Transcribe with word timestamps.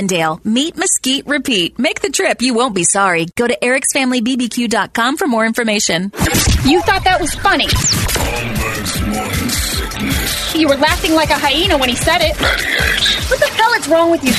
Meet, 0.00 0.76
mesquite, 0.78 1.26
repeat. 1.26 1.78
Make 1.78 2.00
the 2.00 2.08
trip. 2.08 2.40
You 2.40 2.54
won't 2.54 2.74
be 2.74 2.84
sorry. 2.84 3.26
Go 3.36 3.46
to 3.46 3.54
ericsfamilybbq.com 3.60 5.16
for 5.18 5.26
more 5.26 5.44
information. 5.44 6.04
You 6.64 6.80
thought 6.80 7.04
that 7.04 7.18
was 7.20 7.34
funny. 7.34 7.66
Holmberg's 7.66 9.00
morning 9.06 9.48
sickness. 9.50 10.54
You 10.54 10.68
were 10.68 10.76
laughing 10.76 11.12
like 11.12 11.28
a 11.28 11.38
hyena 11.38 11.76
when 11.76 11.90
he 11.90 11.96
said 11.96 12.22
it. 12.22 12.34
What 13.28 13.40
the 13.40 13.48
hell 13.48 13.72
is 13.74 13.88
wrong 13.88 14.10
with 14.10 14.24
you? 14.24 14.32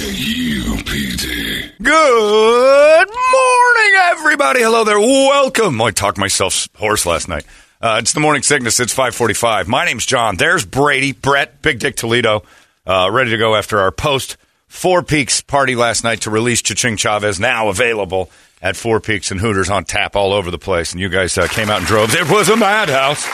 KUPD. 0.00 1.72
Good 1.80 3.08
morning, 3.08 3.94
everybody. 4.10 4.60
Hello 4.62 4.82
there. 4.82 4.98
Welcome. 4.98 5.80
I 5.80 5.92
talked 5.92 6.18
myself 6.18 6.68
hoarse 6.74 7.06
last 7.06 7.28
night. 7.28 7.46
Uh, 7.80 7.98
it's 8.00 8.12
the 8.14 8.20
morning 8.20 8.42
sickness. 8.42 8.80
It's 8.80 8.92
545. 8.92 9.68
My 9.68 9.84
name's 9.84 10.04
John. 10.06 10.36
There's 10.36 10.64
Brady, 10.66 11.12
Brett, 11.12 11.62
Big 11.62 11.78
Dick 11.78 11.94
Toledo, 11.96 12.42
uh, 12.86 13.08
ready 13.12 13.30
to 13.30 13.38
go 13.38 13.54
after 13.54 13.78
our 13.78 13.92
post 13.92 14.36
Four 14.68 15.02
Peaks 15.02 15.40
party 15.40 15.74
last 15.74 16.04
night 16.04 16.22
to 16.22 16.30
release 16.30 16.62
Chaching 16.62 16.96
Chavez, 16.96 17.40
now 17.40 17.68
available 17.68 18.30
at 18.62 18.76
Four 18.76 19.00
Peaks 19.00 19.30
and 19.30 19.40
Hooters 19.40 19.68
on 19.68 19.84
tap 19.84 20.14
all 20.14 20.32
over 20.32 20.50
the 20.50 20.58
place. 20.58 20.92
And 20.92 21.00
you 21.00 21.08
guys 21.08 21.36
uh, 21.36 21.48
came 21.48 21.70
out 21.70 21.80
in 21.80 21.86
droves. 21.86 22.14
It 22.14 22.30
was 22.30 22.48
a 22.48 22.56
madhouse. 22.56 23.26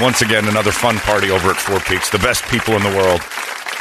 Once 0.00 0.22
again, 0.22 0.46
another 0.46 0.70
fun 0.72 0.96
party 0.98 1.30
over 1.30 1.50
at 1.50 1.56
Four 1.56 1.80
Peaks. 1.80 2.10
The 2.10 2.18
best 2.18 2.44
people 2.44 2.74
in 2.74 2.82
the 2.82 2.96
world. 2.96 3.20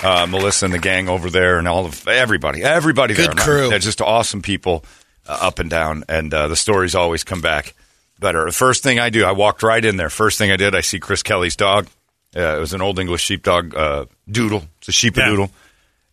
Uh, 0.03 0.27
Melissa 0.27 0.65
and 0.65 0.73
the 0.73 0.79
gang 0.79 1.09
over 1.09 1.29
there, 1.31 1.57
and 1.57 1.67
all 1.67 1.85
of 1.85 2.07
everybody, 2.07 2.63
everybody 2.63 3.15
Good 3.15 3.35
there. 3.35 3.43
crew. 3.43 3.69
They're 3.69 3.79
just 3.79 3.99
awesome 3.99 4.43
people, 4.43 4.85
uh, 5.27 5.39
up 5.41 5.57
and 5.57 5.71
down, 5.71 6.03
and 6.07 6.31
uh, 6.31 6.47
the 6.49 6.55
stories 6.55 6.93
always 6.93 7.23
come 7.23 7.41
back 7.41 7.73
better. 8.19 8.45
The 8.45 8.51
first 8.51 8.83
thing 8.83 8.99
I 8.99 9.09
do, 9.09 9.25
I 9.25 9.31
walked 9.31 9.63
right 9.63 9.83
in 9.83 9.97
there. 9.97 10.11
First 10.11 10.37
thing 10.37 10.51
I 10.51 10.55
did, 10.55 10.75
I 10.75 10.81
see 10.81 10.99
Chris 10.99 11.23
Kelly's 11.23 11.55
dog. 11.55 11.87
Uh, 12.37 12.55
it 12.57 12.59
was 12.59 12.73
an 12.73 12.81
old 12.81 12.99
English 12.99 13.23
sheepdog, 13.23 13.75
uh, 13.75 14.05
Doodle. 14.29 14.63
It's 14.79 14.89
a 14.89 14.91
sheepadoodle. 14.91 15.49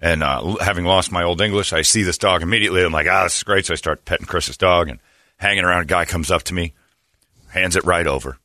And 0.00 0.22
uh, 0.22 0.56
having 0.60 0.84
lost 0.84 1.12
my 1.12 1.22
old 1.22 1.40
English, 1.40 1.72
I 1.72 1.82
see 1.82 2.02
this 2.02 2.18
dog 2.18 2.42
immediately. 2.42 2.82
I'm 2.82 2.92
like, 2.92 3.06
ah, 3.10 3.24
this 3.24 3.36
is 3.38 3.42
great. 3.42 3.66
So 3.66 3.72
I 3.72 3.76
start 3.76 4.04
petting 4.04 4.26
Chris's 4.26 4.56
dog 4.56 4.88
and 4.88 4.98
hanging 5.36 5.64
around. 5.64 5.82
A 5.82 5.86
guy 5.86 6.04
comes 6.04 6.30
up 6.30 6.42
to 6.44 6.54
me, 6.54 6.72
hands 7.48 7.76
it 7.76 7.84
right 7.84 8.06
over. 8.06 8.38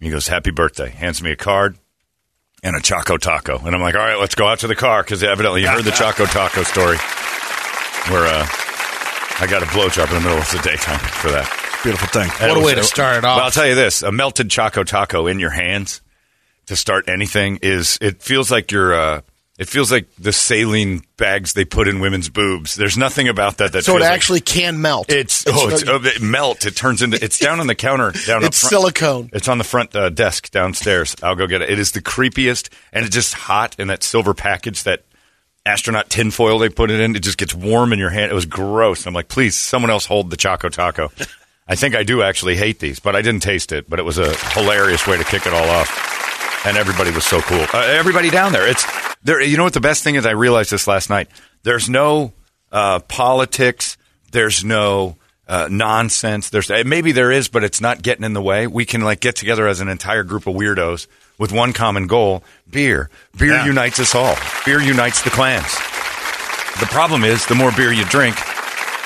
He 0.00 0.08
goes, 0.10 0.28
"Happy 0.28 0.50
birthday!" 0.50 0.88
Hands 0.88 1.22
me 1.22 1.30
a 1.32 1.36
card 1.36 1.76
and 2.62 2.74
a 2.74 2.80
Choco 2.80 3.18
Taco, 3.18 3.58
and 3.58 3.74
I'm 3.74 3.82
like, 3.82 3.94
"All 3.94 4.00
right, 4.00 4.18
let's 4.18 4.34
go 4.34 4.46
out 4.46 4.60
to 4.60 4.66
the 4.66 4.74
car," 4.74 5.02
because 5.02 5.22
evidently 5.22 5.60
you 5.60 5.68
heard 5.68 5.84
the 5.84 5.90
Choco 5.90 6.24
Taco 6.24 6.62
story, 6.62 6.96
where 8.08 8.26
uh, 8.26 8.46
I 9.40 9.46
got 9.48 9.62
a 9.62 9.66
blowjob 9.66 10.08
in 10.08 10.14
the 10.14 10.20
middle 10.20 10.38
of 10.38 10.50
the 10.52 10.58
daytime 10.62 10.98
for 11.00 11.30
that. 11.30 11.46
Beautiful 11.82 12.08
thing. 12.08 12.30
And 12.40 12.50
What 12.50 12.62
a 12.62 12.64
way 12.64 12.74
was- 12.74 12.86
to 12.86 12.94
start 12.94 13.16
it 13.18 13.24
off. 13.24 13.36
Well, 13.36 13.44
I'll 13.44 13.50
tell 13.50 13.66
you 13.66 13.74
this: 13.74 14.02
a 14.02 14.10
melted 14.10 14.50
Choco 14.50 14.84
Taco 14.84 15.26
in 15.26 15.38
your 15.38 15.50
hands 15.50 16.00
to 16.70 16.76
start 16.76 17.08
anything 17.08 17.58
is 17.62 17.98
it 18.00 18.22
feels 18.22 18.50
like 18.50 18.72
you're. 18.72 18.94
Uh, 18.94 19.20
it 19.58 19.68
feels 19.68 19.92
like 19.92 20.08
the 20.16 20.32
saline 20.32 21.02
bags 21.18 21.52
they 21.52 21.66
put 21.66 21.86
in 21.86 22.00
women's 22.00 22.30
boobs. 22.30 22.76
There's 22.76 22.96
nothing 22.96 23.28
about 23.28 23.58
that 23.58 23.72
that 23.72 23.84
So 23.84 23.92
it 23.92 23.98
feels 23.98 24.00
like- 24.08 24.12
actually 24.14 24.40
can 24.40 24.80
melt. 24.80 25.10
it's 25.12 25.44
oh, 25.46 25.68
it's, 25.68 25.86
oh, 25.86 26.00
it 26.02 26.22
melt. 26.22 26.64
It 26.64 26.74
turns 26.74 27.02
into. 27.02 27.22
It's 27.22 27.38
down 27.38 27.60
on 27.60 27.66
the 27.66 27.74
counter. 27.74 28.10
Down 28.26 28.42
up 28.42 28.48
It's 28.48 28.60
front. 28.60 28.70
silicone. 28.70 29.30
It's 29.34 29.48
on 29.48 29.58
the 29.58 29.64
front 29.64 29.94
uh, 29.94 30.08
desk 30.08 30.50
downstairs. 30.50 31.14
I'll 31.22 31.34
go 31.36 31.46
get 31.46 31.60
it. 31.60 31.68
It 31.68 31.78
is 31.78 31.92
the 31.92 32.00
creepiest, 32.00 32.70
and 32.90 33.04
it's 33.04 33.14
just 33.14 33.34
hot 33.34 33.76
in 33.78 33.88
that 33.88 34.02
silver 34.02 34.32
package 34.32 34.84
that 34.84 35.04
astronaut 35.66 36.08
tinfoil 36.08 36.58
they 36.58 36.70
put 36.70 36.90
it 36.90 36.98
in. 37.00 37.14
It 37.14 37.22
just 37.22 37.36
gets 37.36 37.54
warm 37.54 37.92
in 37.92 37.98
your 37.98 38.08
hand. 38.08 38.32
It 38.32 38.34
was 38.34 38.46
gross. 38.46 39.04
I'm 39.06 39.12
like, 39.12 39.28
please, 39.28 39.58
someone 39.58 39.90
else 39.90 40.06
hold 40.06 40.30
the 40.30 40.38
Choco 40.38 40.70
Taco. 40.70 41.12
I 41.68 41.74
think 41.76 41.94
I 41.94 42.02
do 42.02 42.22
actually 42.22 42.56
hate 42.56 42.78
these, 42.78 42.98
but 42.98 43.14
I 43.14 43.20
didn't 43.20 43.42
taste 43.42 43.72
it. 43.72 43.90
But 43.90 43.98
it 43.98 44.04
was 44.04 44.16
a 44.16 44.34
hilarious 44.54 45.06
way 45.06 45.18
to 45.18 45.24
kick 45.24 45.46
it 45.46 45.52
all 45.52 45.68
off, 45.68 45.88
and 46.64 46.76
everybody 46.76 47.10
was 47.10 47.24
so 47.24 47.40
cool. 47.40 47.64
Uh, 47.72 47.78
everybody 47.86 48.30
down 48.30 48.52
there. 48.52 48.66
It's 48.68 48.84
there. 49.22 49.40
You 49.40 49.56
know 49.56 49.64
what 49.64 49.72
the 49.74 49.80
best 49.80 50.04
thing 50.04 50.14
is? 50.14 50.26
I 50.26 50.32
realized 50.32 50.70
this 50.70 50.86
last 50.86 51.10
night. 51.10 51.28
There's 51.62 51.88
no 51.88 52.32
uh, 52.72 53.00
politics. 53.00 53.96
There's 54.32 54.64
no 54.64 55.16
uh, 55.48 55.68
nonsense. 55.70 56.50
There's 56.50 56.70
uh, 56.70 56.82
maybe 56.86 57.12
there 57.12 57.30
is, 57.32 57.48
but 57.48 57.64
it's 57.64 57.80
not 57.80 58.02
getting 58.02 58.24
in 58.24 58.32
the 58.34 58.42
way. 58.42 58.66
We 58.66 58.84
can 58.84 59.00
like 59.02 59.20
get 59.20 59.36
together 59.36 59.66
as 59.66 59.80
an 59.80 59.88
entire 59.88 60.22
group 60.22 60.46
of 60.46 60.54
weirdos 60.54 61.06
with 61.38 61.52
one 61.52 61.72
common 61.72 62.06
goal: 62.06 62.44
beer. 62.68 63.10
Beer 63.36 63.48
Yeah. 63.54 63.66
unites 63.66 63.98
us 63.98 64.14
all. 64.14 64.36
Beer 64.64 64.80
unites 64.80 65.22
the 65.22 65.30
clans. 65.30 65.74
The 66.78 66.86
problem 66.86 67.24
is, 67.24 67.44
the 67.46 67.54
more 67.54 67.72
beer 67.72 67.92
you 67.92 68.04
drink, 68.06 68.36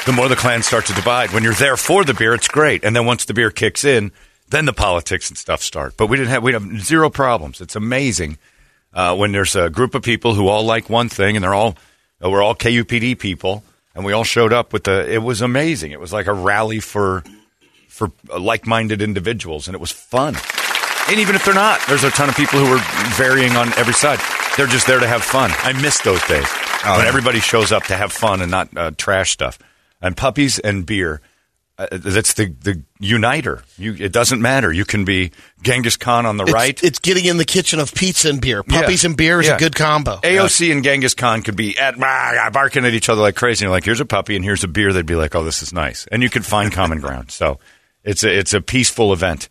the 0.06 0.12
more 0.12 0.28
the 0.28 0.36
clans 0.36 0.66
start 0.66 0.86
to 0.86 0.92
divide. 0.92 1.32
When 1.32 1.42
you're 1.42 1.54
there 1.54 1.76
for 1.76 2.04
the 2.04 2.14
beer, 2.14 2.34
it's 2.34 2.46
great, 2.46 2.84
and 2.84 2.94
then 2.94 3.06
once 3.06 3.24
the 3.24 3.34
beer 3.34 3.50
kicks 3.50 3.84
in, 3.84 4.12
then 4.48 4.64
the 4.64 4.72
politics 4.72 5.28
and 5.28 5.38
stuff 5.38 5.62
start. 5.62 5.96
But 5.96 6.08
we 6.08 6.16
didn't 6.16 6.30
have 6.30 6.42
we 6.42 6.52
have 6.52 6.80
zero 6.80 7.10
problems. 7.10 7.60
It's 7.60 7.76
amazing 7.76 8.38
uh, 8.92 9.16
when 9.16 9.32
there's 9.32 9.56
a 9.56 9.70
group 9.70 9.94
of 9.94 10.02
people 10.02 10.34
who 10.34 10.48
all 10.48 10.64
like 10.64 10.88
one 10.88 11.08
thing, 11.08 11.36
and 11.36 11.42
they're 11.42 11.54
all 11.54 11.76
uh, 12.24 12.30
we're 12.30 12.42
all 12.42 12.54
KUPD 12.54 13.18
people, 13.18 13.64
and 13.94 14.04
we 14.04 14.12
all 14.12 14.24
showed 14.24 14.52
up 14.52 14.72
with 14.72 14.84
the. 14.84 15.12
It 15.12 15.22
was 15.22 15.42
amazing. 15.42 15.92
It 15.92 16.00
was 16.00 16.12
like 16.12 16.26
a 16.26 16.32
rally 16.32 16.80
for 16.80 17.24
for 17.88 18.10
uh, 18.30 18.38
like-minded 18.38 19.02
individuals, 19.02 19.68
and 19.68 19.74
it 19.74 19.80
was 19.80 19.92
fun. 19.92 20.36
And 21.08 21.20
even 21.20 21.36
if 21.36 21.44
they're 21.44 21.54
not, 21.54 21.80
there's 21.86 22.02
a 22.02 22.10
ton 22.10 22.28
of 22.28 22.34
people 22.34 22.58
who 22.58 22.72
are 22.72 22.82
varying 23.14 23.56
on 23.56 23.68
every 23.74 23.92
side. 23.92 24.18
They're 24.56 24.66
just 24.66 24.86
there 24.86 25.00
to 25.00 25.06
have 25.06 25.22
fun. 25.22 25.50
I 25.58 25.72
miss 25.80 26.00
those 26.00 26.22
days 26.24 26.48
when 26.84 27.00
yeah. 27.00 27.04
everybody 27.06 27.40
shows 27.40 27.72
up 27.72 27.84
to 27.84 27.96
have 27.96 28.12
fun 28.12 28.40
and 28.40 28.50
not 28.50 28.76
uh, 28.76 28.90
trash 28.96 29.32
stuff. 29.32 29.58
And 30.00 30.16
puppies 30.16 30.58
and 30.58 30.84
beer. 30.84 31.20
Uh, 31.76 31.88
that's 31.90 32.34
the 32.34 32.46
the 32.60 32.80
uniter. 33.00 33.64
You, 33.76 33.94
it 33.98 34.12
doesn't 34.12 34.40
matter. 34.40 34.72
You 34.72 34.84
can 34.84 35.04
be 35.04 35.32
Genghis 35.62 35.96
Khan 35.96 36.24
on 36.24 36.36
the 36.36 36.44
It's, 36.44 36.52
right. 36.52 36.84
it's 36.84 37.00
getting 37.00 37.24
in 37.24 37.36
the 37.36 37.44
kitchen 37.44 37.80
of 37.80 37.92
pizza 37.92 38.28
and 38.30 38.40
beer. 38.40 38.62
Puppies 38.62 39.02
Yeah. 39.02 39.08
and 39.10 39.16
beer 39.16 39.40
is 39.40 39.48
Yeah. 39.48 39.56
a 39.56 39.58
good 39.58 39.74
combo. 39.74 40.20
AOC 40.22 40.70
and 40.70 40.84
Genghis 40.84 41.14
Khan 41.14 41.42
could 41.42 41.56
be 41.56 41.76
at 41.76 41.98
bah, 41.98 42.48
barking 42.52 42.84
at 42.84 42.94
each 42.94 43.08
other 43.08 43.22
like 43.22 43.34
crazy. 43.34 43.64
And 43.64 43.70
you're 43.70 43.76
like, 43.76 43.84
here's 43.84 43.98
a 43.98 44.04
puppy 44.06 44.36
and 44.36 44.44
here's 44.44 44.62
a 44.62 44.68
beer. 44.68 44.92
They'd 44.92 45.04
be 45.04 45.16
like, 45.16 45.34
oh, 45.34 45.42
this 45.42 45.62
is 45.64 45.72
nice, 45.72 46.06
and 46.12 46.22
you 46.22 46.30
could 46.30 46.46
find 46.46 46.70
common 46.72 47.00
ground. 47.00 47.32
So 47.32 47.58
it's 48.04 48.22
a 48.22 48.32
it's 48.32 48.54
a 48.54 48.60
peaceful 48.60 49.12
event. 49.12 49.48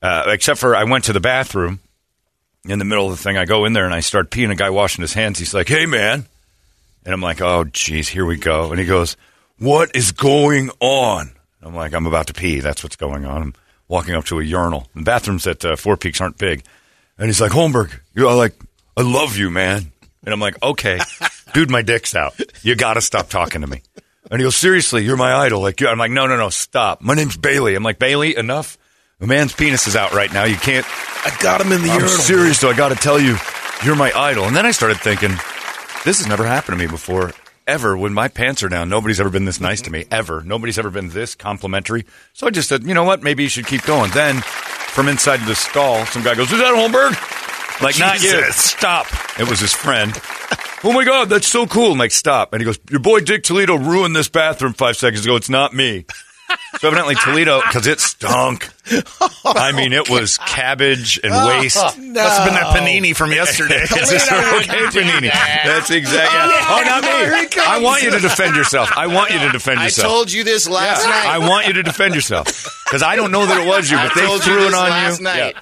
Uh, 0.00 0.24
except 0.28 0.58
for 0.60 0.74
I 0.74 0.84
went 0.84 1.04
to 1.04 1.12
the 1.12 1.20
bathroom 1.20 1.80
in 2.66 2.78
the 2.78 2.84
middle 2.86 3.04
of 3.10 3.10
the 3.18 3.22
thing. 3.22 3.36
I 3.36 3.44
go 3.44 3.66
in 3.66 3.74
there 3.74 3.84
and 3.84 3.92
I 3.94 4.00
start 4.00 4.30
peeing. 4.30 4.50
A 4.50 4.54
guy 4.54 4.70
washing 4.70 5.02
his 5.02 5.12
hands. 5.12 5.38
He's 5.38 5.52
like, 5.52 5.68
hey 5.68 5.84
man, 5.84 6.24
and 7.04 7.12
I'm 7.12 7.20
like, 7.20 7.42
oh 7.42 7.64
geez, 7.64 8.08
here 8.08 8.24
we 8.24 8.36
go. 8.38 8.70
And 8.70 8.80
he 8.80 8.86
goes, 8.86 9.18
what 9.58 9.94
is 9.94 10.12
going 10.12 10.70
on? 10.80 11.32
I'm 11.66 11.74
like, 11.74 11.94
I'm 11.94 12.06
about 12.06 12.28
to 12.28 12.32
pee. 12.34 12.60
That's 12.60 12.84
what's 12.84 12.96
going 12.96 13.24
on. 13.24 13.42
I'm 13.42 13.54
walking 13.88 14.14
up 14.14 14.24
to 14.26 14.38
a 14.38 14.44
urinal. 14.44 14.88
The 14.94 15.02
bathrooms 15.02 15.46
at 15.46 15.64
uh, 15.64 15.74
Four 15.76 15.96
Peaks 15.96 16.20
aren't 16.20 16.38
big. 16.38 16.62
And 17.18 17.26
he's 17.26 17.40
like, 17.40 17.52
Holmberg, 17.52 17.92
you're 18.14 18.32
like, 18.34 18.54
I 18.96 19.02
love 19.02 19.36
you, 19.36 19.50
man. 19.50 19.90
And 20.24 20.32
I'm 20.32 20.40
like, 20.40 20.62
okay, 20.62 21.00
dude, 21.54 21.70
my 21.70 21.82
dick's 21.82 22.14
out. 22.14 22.38
You 22.62 22.76
got 22.76 22.94
to 22.94 23.00
stop 23.00 23.28
talking 23.28 23.62
to 23.62 23.66
me. 23.66 23.82
And 24.30 24.40
he 24.40 24.44
goes, 24.44 24.56
seriously, 24.56 25.04
you're 25.04 25.16
my 25.16 25.34
idol. 25.34 25.60
Like, 25.60 25.82
I'm 25.82 25.98
like, 25.98 26.10
no, 26.10 26.26
no, 26.26 26.36
no, 26.36 26.50
stop. 26.50 27.00
My 27.00 27.14
name's 27.14 27.36
Bailey. 27.36 27.74
I'm 27.74 27.82
like, 27.82 27.98
Bailey, 27.98 28.36
enough. 28.36 28.78
The 29.18 29.26
man's 29.26 29.52
penis 29.52 29.86
is 29.86 29.96
out 29.96 30.12
right 30.12 30.32
now. 30.32 30.44
You 30.44 30.56
can't. 30.56 30.86
I 31.24 31.36
got 31.40 31.60
him 31.60 31.72
in 31.72 31.82
the 31.82 31.90
I'm 31.90 32.00
urinal. 32.00 32.08
serious, 32.08 32.60
though. 32.60 32.70
I 32.70 32.76
got 32.76 32.90
to 32.90 32.96
tell 32.96 33.18
you, 33.18 33.36
you're 33.84 33.96
my 33.96 34.12
idol. 34.12 34.44
And 34.44 34.54
then 34.54 34.66
I 34.66 34.72
started 34.72 34.98
thinking, 34.98 35.30
this 36.04 36.18
has 36.18 36.26
never 36.26 36.44
happened 36.44 36.78
to 36.78 36.84
me 36.84 36.90
before. 36.90 37.32
Ever, 37.66 37.96
when 37.96 38.12
my 38.14 38.28
pants 38.28 38.62
are 38.62 38.68
down, 38.68 38.88
nobody's 38.88 39.20
ever 39.20 39.30
been 39.30 39.44
this 39.44 39.60
nice 39.60 39.82
to 39.82 39.90
me, 39.90 40.04
ever. 40.10 40.42
Nobody's 40.42 40.78
ever 40.78 40.90
been 40.90 41.08
this 41.08 41.34
complimentary. 41.34 42.04
So 42.32 42.46
I 42.46 42.50
just 42.50 42.68
said, 42.68 42.84
you 42.84 42.94
know 42.94 43.04
what? 43.04 43.22
Maybe 43.22 43.42
you 43.42 43.48
should 43.48 43.66
keep 43.66 43.82
going. 43.82 44.10
Then, 44.12 44.40
from 44.40 45.08
inside 45.08 45.40
the 45.40 45.54
stall, 45.54 46.06
some 46.06 46.22
guy 46.22 46.34
goes, 46.34 46.50
Is 46.52 46.58
that 46.58 46.74
Holmberg? 46.74 47.82
Like, 47.82 47.98
not 47.98 48.22
yet. 48.22 48.52
Stop. 48.54 49.06
It 49.38 49.48
was 49.48 49.60
his 49.60 49.72
friend. 49.72 50.12
oh 50.84 50.92
my 50.92 51.04
God, 51.04 51.28
that's 51.28 51.48
so 51.48 51.66
cool. 51.66 51.92
I'm 51.92 51.98
like, 51.98 52.12
stop. 52.12 52.52
And 52.52 52.60
he 52.60 52.64
goes, 52.64 52.78
Your 52.90 53.00
boy 53.00 53.20
Dick 53.20 53.42
Toledo 53.42 53.76
ruined 53.76 54.16
this 54.16 54.28
bathroom 54.28 54.72
five 54.72 54.96
seconds 54.96 55.24
ago. 55.24 55.36
It's 55.36 55.50
not 55.50 55.74
me. 55.74 56.06
So 56.78 56.88
evidently 56.88 57.14
Toledo, 57.16 57.60
because 57.62 57.86
it 57.86 58.00
stunk. 58.00 58.68
I 59.44 59.72
mean, 59.72 59.92
it 59.92 60.08
was 60.08 60.38
cabbage 60.38 61.18
and 61.24 61.32
waste. 61.32 61.76
Must 61.76 61.96
have 61.96 62.44
been 62.44 62.54
that 62.54 62.76
panini 62.76 63.16
from 63.16 63.32
yesterday. 63.32 63.80
It's 63.82 64.12
a 64.12 64.18
Circle 64.20 64.60
K 64.60 65.00
panini. 65.00 65.30
That's 65.64 65.90
exactly. 65.90 66.38
Oh, 66.38 66.78
oh 66.78 66.82
not 66.84 67.02
me. 67.02 67.62
I 67.66 67.80
want 67.82 68.02
you 68.02 68.10
to 68.10 68.20
defend 68.20 68.54
yourself. 68.56 68.90
I 68.96 69.06
want 69.08 69.30
you 69.32 69.38
to 69.40 69.50
defend 69.50 69.80
yourself. 69.80 70.06
I 70.06 70.10
told 70.10 70.32
you 70.32 70.44
this 70.44 70.68
last 70.68 71.02
Yeah. 71.04 71.10
night. 71.10 71.26
I 71.26 71.38
want 71.38 71.66
you 71.66 71.72
to 71.74 71.82
defend 71.82 72.14
yourself 72.14 72.46
because 72.84 73.02
I 73.02 73.16
don't 73.16 73.32
know 73.32 73.44
that 73.46 73.58
it 73.58 73.66
was 73.66 73.90
you, 73.90 73.96
but 73.96 74.12
I 74.12 74.20
they 74.20 74.26
told 74.26 74.42
threw 74.42 74.60
you 74.60 74.68
it 74.68 74.74
on 74.74 74.90
last 74.90 75.18
you. 75.18 75.24
night. 75.24 75.54
Yeah. 75.54 75.60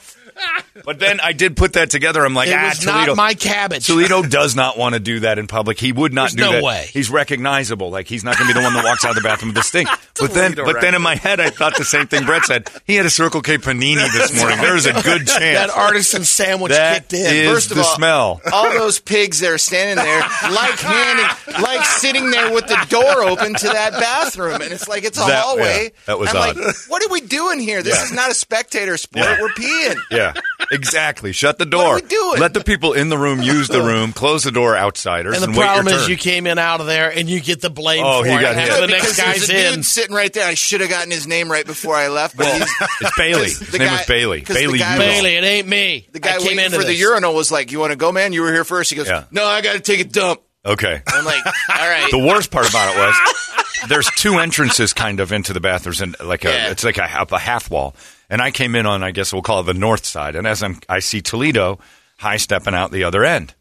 But 0.84 0.98
then 0.98 1.20
I 1.20 1.32
did 1.32 1.56
put 1.56 1.74
that 1.74 1.90
together. 1.90 2.24
I'm 2.24 2.34
like, 2.34 2.48
It 2.48 2.56
ah, 2.58 2.68
was 2.70 2.78
Toledo. 2.80 3.06
not 3.14 3.16
my 3.16 3.34
cabbage. 3.34 3.86
Toledo 3.86 4.22
does 4.22 4.56
not 4.56 4.76
want 4.76 4.94
to 4.94 5.00
do 5.00 5.20
that 5.20 5.38
in 5.38 5.46
public. 5.46 5.78
He 5.78 5.92
would 5.92 6.12
not 6.12 6.32
There's 6.32 6.34
do 6.34 6.40
no 6.42 6.52
that. 6.52 6.62
way. 6.64 6.88
He's 6.92 7.10
recognizable. 7.10 7.90
Like 7.90 8.08
he's 8.08 8.24
not 8.24 8.36
going 8.36 8.48
to 8.48 8.54
be 8.54 8.58
the 8.60 8.64
one 8.64 8.74
that 8.74 8.84
walks 8.84 9.04
out 9.04 9.10
of 9.10 9.16
the 9.16 9.22
bathroom 9.22 9.50
with 9.50 9.56
this 9.56 9.66
stink. 9.68 9.88
But 10.16 10.32
then, 10.32 10.54
but 10.54 10.80
then 10.80 10.94
in 10.94 11.02
my 11.02 11.16
head, 11.16 11.40
I 11.40 11.50
thought 11.50 11.76
the 11.76 11.84
same 11.84 12.06
thing. 12.06 12.24
Brett 12.24 12.44
said 12.44 12.70
he 12.86 12.94
had 12.94 13.04
a 13.04 13.10
Circle 13.10 13.40
K 13.42 13.58
panini 13.58 13.96
this 14.12 14.32
morning. 14.38 14.58
There's 14.60 14.86
a 14.86 14.92
good 14.92 15.26
chance 15.26 15.58
that 15.58 15.70
artisan 15.70 16.22
sandwich 16.22 16.70
that 16.70 17.08
kicked 17.08 17.14
in. 17.14 17.34
is 17.34 17.50
First 17.52 17.70
of 17.72 17.78
the 17.78 17.82
all, 17.82 17.96
smell. 17.96 18.40
all 18.52 18.70
those 18.70 19.00
pigs 19.00 19.40
that 19.40 19.50
are 19.50 19.58
standing 19.58 19.96
there, 19.96 20.20
like 20.52 20.78
handing, 20.78 21.60
like 21.60 21.84
sitting 21.84 22.30
there 22.30 22.52
with 22.54 22.68
the 22.68 22.78
door 22.90 23.24
open 23.24 23.54
to 23.54 23.66
that 23.66 23.90
bathroom, 23.94 24.60
and 24.62 24.72
it's 24.72 24.86
like 24.86 25.02
it's 25.02 25.18
a 25.18 25.22
That- 25.26 25.42
hallway. 25.42 25.82
yeah, 25.86 25.88
that 26.06 26.18
was 26.20 26.30
I'm 26.30 26.36
odd. 26.36 26.56
like, 26.64 26.76
what 26.86 27.02
are 27.04 27.08
we 27.12 27.20
doing 27.20 27.58
here? 27.58 27.82
This 27.82 27.96
Yeah. 27.96 28.04
is 28.04 28.12
not 28.12 28.30
a 28.30 28.34
spectator 28.34 28.96
sport. 28.96 29.24
Yeah. 29.26 29.40
We're 29.40 29.48
peeing. 29.48 29.96
Yeah, 30.12 30.23
exactly. 30.70 31.32
Shut 31.32 31.58
the 31.58 31.66
door. 31.66 31.82
What 31.94 32.02
are 32.02 32.04
we 32.04 32.08
doing? 32.08 32.40
Let 32.40 32.54
the 32.54 32.62
people 32.64 32.92
in 32.92 33.08
the 33.08 33.18
room 33.18 33.42
use 33.42 33.68
the 33.68 33.82
room. 33.82 34.12
Close 34.12 34.44
the 34.44 34.50
door, 34.52 34.76
outsiders. 34.76 35.42
and 35.42 35.44
the 35.44 35.48
wait 35.58 35.64
your 35.64 35.64
problem 35.66 35.94
is 35.94 36.02
turn. 36.02 36.10
you 36.10 36.16
came 36.16 36.46
in 36.46 36.58
out 36.58 36.80
of 36.80 36.86
there 36.86 37.10
and 37.10 37.28
you 37.28 37.40
get 37.40 37.60
the 37.60 37.70
blame 37.70 38.02
Oh, 38.04 38.22
for 38.22 38.28
he 38.28 38.34
it. 38.34 38.40
got 38.40 38.54
hit. 38.56 38.80
the 38.80 38.86
next 38.86 39.02
because 39.02 39.16
there's 39.16 39.48
guy's 39.48 39.50
a 39.50 39.68
in. 39.68 39.74
dude 39.76 39.84
sitting 39.84 40.14
right 40.14 40.32
there. 40.32 40.46
I 40.46 40.54
should 40.54 40.80
have 40.80 40.90
gotten 40.90 41.10
his 41.10 41.26
name 41.26 41.50
right 41.50 41.66
before 41.66 41.94
I 41.96 42.08
left, 42.08 42.36
but 42.36 42.46
he's, 42.46 42.62
it's 43.00 43.16
Bailey. 43.16 43.44
His 43.44 43.58
the 43.70 43.78
name 43.78 43.88
guy- 43.88 43.92
was 43.96 44.06
Bailey. 44.06 44.40
'cause 44.42 44.56
the 44.56 44.62
Bailey 44.62 44.78
guy- 44.78 44.98
Bailey, 44.98 45.34
it 45.36 45.44
ain't 45.44 45.68
me. 45.68 46.08
the 46.12 46.20
guy 46.20 46.30
I 46.30 46.38
came 46.38 46.46
waiting 46.56 46.64
into 46.64 46.78
for 46.78 46.84
the 46.84 46.94
urinal 46.94 47.34
was 47.34 47.50
like, 47.52 47.72
"You 47.72 47.80
want 47.80 47.90
to 47.92 47.96
go, 47.96 48.12
man? 48.12 48.32
You 48.32 48.42
were 48.42 48.52
here 48.52 48.64
first. 48.64 48.90
He 48.90 48.96
goes, 48.96 49.08
Yeah. 49.08 49.24
"No, 49.30 49.44
I 49.44 49.60
got 49.60 49.72
to 49.74 49.80
take 49.80 50.00
a 50.00 50.04
dump." 50.04 50.40
Okay. 50.66 51.02
I'm 51.06 51.24
like, 51.24 51.44
"All 51.46 51.52
right." 51.88 52.08
The 52.10 52.18
worst 52.18 52.50
part 52.50 52.68
about 52.68 52.94
it 52.94 52.98
was 52.98 53.88
there's 53.88 54.08
two 54.16 54.38
entrances 54.38 54.94
kind 54.94 55.20
of 55.20 55.30
into 55.32 55.52
the 55.52 55.60
bathrooms 55.60 56.00
and 56.00 56.16
like 56.24 56.44
a 56.46 56.48
Yeah. 56.48 56.70
it's 56.70 56.84
like 56.84 56.96
a, 56.96 57.02
a 57.30 57.38
half 57.38 57.70
wall. 57.70 57.94
And 58.34 58.42
I 58.42 58.50
came 58.50 58.74
in 58.74 58.84
on 58.84 59.04
I 59.04 59.12
guess 59.12 59.32
we'll 59.32 59.42
call 59.42 59.60
it 59.60 59.62
the 59.62 59.74
north 59.74 60.04
side. 60.04 60.34
And 60.34 60.44
as 60.44 60.60
I'm 60.60 60.80
I 60.88 60.98
see 60.98 61.20
Toledo 61.22 61.78
high 62.18 62.36
stepping 62.36 62.74
out 62.74 62.90
the 62.90 63.04
other 63.04 63.24
end. 63.24 63.54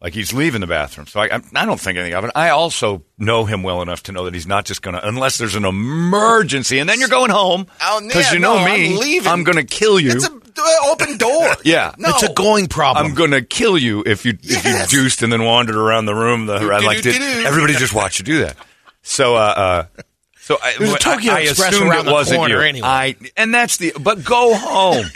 Like 0.00 0.14
he's 0.14 0.32
leaving 0.32 0.60
the 0.60 0.68
bathroom. 0.68 1.08
So 1.08 1.18
I, 1.18 1.34
I 1.34 1.40
I 1.56 1.66
don't 1.66 1.80
think 1.80 1.98
anything 1.98 2.14
of 2.14 2.24
it. 2.24 2.30
I 2.36 2.50
also 2.50 3.02
know 3.18 3.44
him 3.44 3.64
well 3.64 3.82
enough 3.82 4.04
to 4.04 4.12
know 4.12 4.24
that 4.26 4.32
he's 4.34 4.46
not 4.46 4.66
just 4.66 4.82
going 4.82 4.94
to 4.94 5.04
unless 5.04 5.36
there's 5.36 5.56
an 5.56 5.64
emergency 5.64 6.78
and 6.78 6.88
then 6.88 7.00
you're 7.00 7.08
going 7.08 7.32
home 7.32 7.66
Oh, 7.82 8.00
because 8.06 8.26
yeah, 8.26 8.34
you 8.34 8.38
know 8.38 8.58
no, 8.60 8.64
me. 8.64 8.92
I'm 8.94 9.00
leaving. 9.00 9.42
going 9.42 9.56
to 9.56 9.64
kill 9.64 9.98
you. 9.98 10.12
It's 10.12 10.28
a 10.28 10.32
uh, 10.32 10.92
open 10.92 11.16
door. 11.16 11.48
Yeah. 11.64 11.92
no, 11.98 12.10
It's 12.10 12.22
a 12.22 12.32
going 12.32 12.68
problem. 12.68 13.04
I'm 13.04 13.14
gonna 13.14 13.42
kill 13.42 13.76
you 13.76 14.04
if 14.06 14.24
you 14.24 14.38
if 14.44 14.64
you 14.64 14.86
juiced 14.86 15.22
and 15.24 15.32
then 15.32 15.42
wandered 15.42 15.74
around 15.74 16.04
the 16.06 16.14
room. 16.14 16.46
The, 16.46 16.60
like 16.60 17.02
did, 17.02 17.20
everybody 17.44 17.72
just 17.74 17.92
watched 17.92 18.20
you 18.20 18.24
do 18.24 18.38
that. 18.42 18.56
So, 19.02 19.34
uh, 19.34 19.38
uh 19.96 20.02
so 20.44 20.58
I, 20.62 20.74
There's 20.78 20.92
a 20.94 20.98
Tokyo 20.98 21.32
I, 21.32 21.36
I 21.36 21.40
Express 21.40 21.72
assumed 21.74 21.90
around 21.90 22.00
it 22.00 22.04
the 22.06 22.12
wasn't 22.12 22.38
corner 22.38 22.56
you. 22.56 22.60
anyway. 22.62 22.86
I 22.88 23.16
and 23.36 23.52
that's 23.54 23.76
the 23.78 23.92
but 24.00 24.24
go 24.24 24.54
home. 24.54 25.06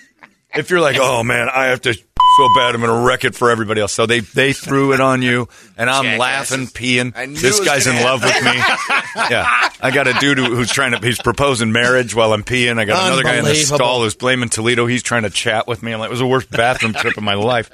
if 0.54 0.70
you're 0.70 0.80
like, 0.80 0.96
oh 1.00 1.22
man, 1.22 1.48
I 1.52 1.66
have 1.66 1.80
to 1.82 1.94
so 2.36 2.48
bad, 2.56 2.74
I'm 2.74 2.80
gonna 2.80 3.04
wreck 3.04 3.24
it 3.24 3.34
for 3.34 3.50
everybody 3.50 3.80
else. 3.80 3.92
So 3.92 4.06
they 4.06 4.20
they 4.20 4.52
threw 4.52 4.92
it 4.92 5.00
on 5.00 5.22
you, 5.22 5.48
and 5.76 5.88
I'm 5.88 6.04
Jackasses. 6.04 6.18
laughing, 6.20 6.66
peeing. 6.68 7.28
Knew 7.28 7.34
This 7.34 7.56
it 7.56 7.60
was 7.60 7.68
guy's 7.68 7.86
in 7.86 7.92
gonna 7.94 8.04
love 8.04 8.22
with 8.22 8.42
me. 8.44 8.52
yeah, 9.30 9.70
I 9.80 9.90
got 9.92 10.06
a 10.08 10.14
dude 10.14 10.38
who, 10.38 10.54
who's 10.56 10.70
trying 10.70 10.92
to 10.92 10.98
he's 10.98 11.20
proposing 11.20 11.70
marriage 11.72 12.14
while 12.14 12.32
I'm 12.32 12.42
peeing. 12.42 12.78
I 12.78 12.84
got 12.86 13.06
another 13.06 13.22
guy 13.22 13.36
in 13.36 13.44
the 13.44 13.50
Unbelievable. 13.50 13.76
stall 13.76 14.02
who's 14.02 14.14
blaming 14.16 14.48
Toledo. 14.48 14.86
He's 14.86 15.02
trying 15.02 15.22
to 15.22 15.30
chat 15.30 15.66
with 15.68 15.82
me. 15.82 15.92
I'm 15.92 16.00
like, 16.00 16.08
it 16.08 16.10
was 16.10 16.20
the 16.20 16.26
worst 16.26 16.50
bathroom 16.50 16.92
trip 16.94 17.16
of 17.16 17.22
my 17.22 17.34
life. 17.34 17.70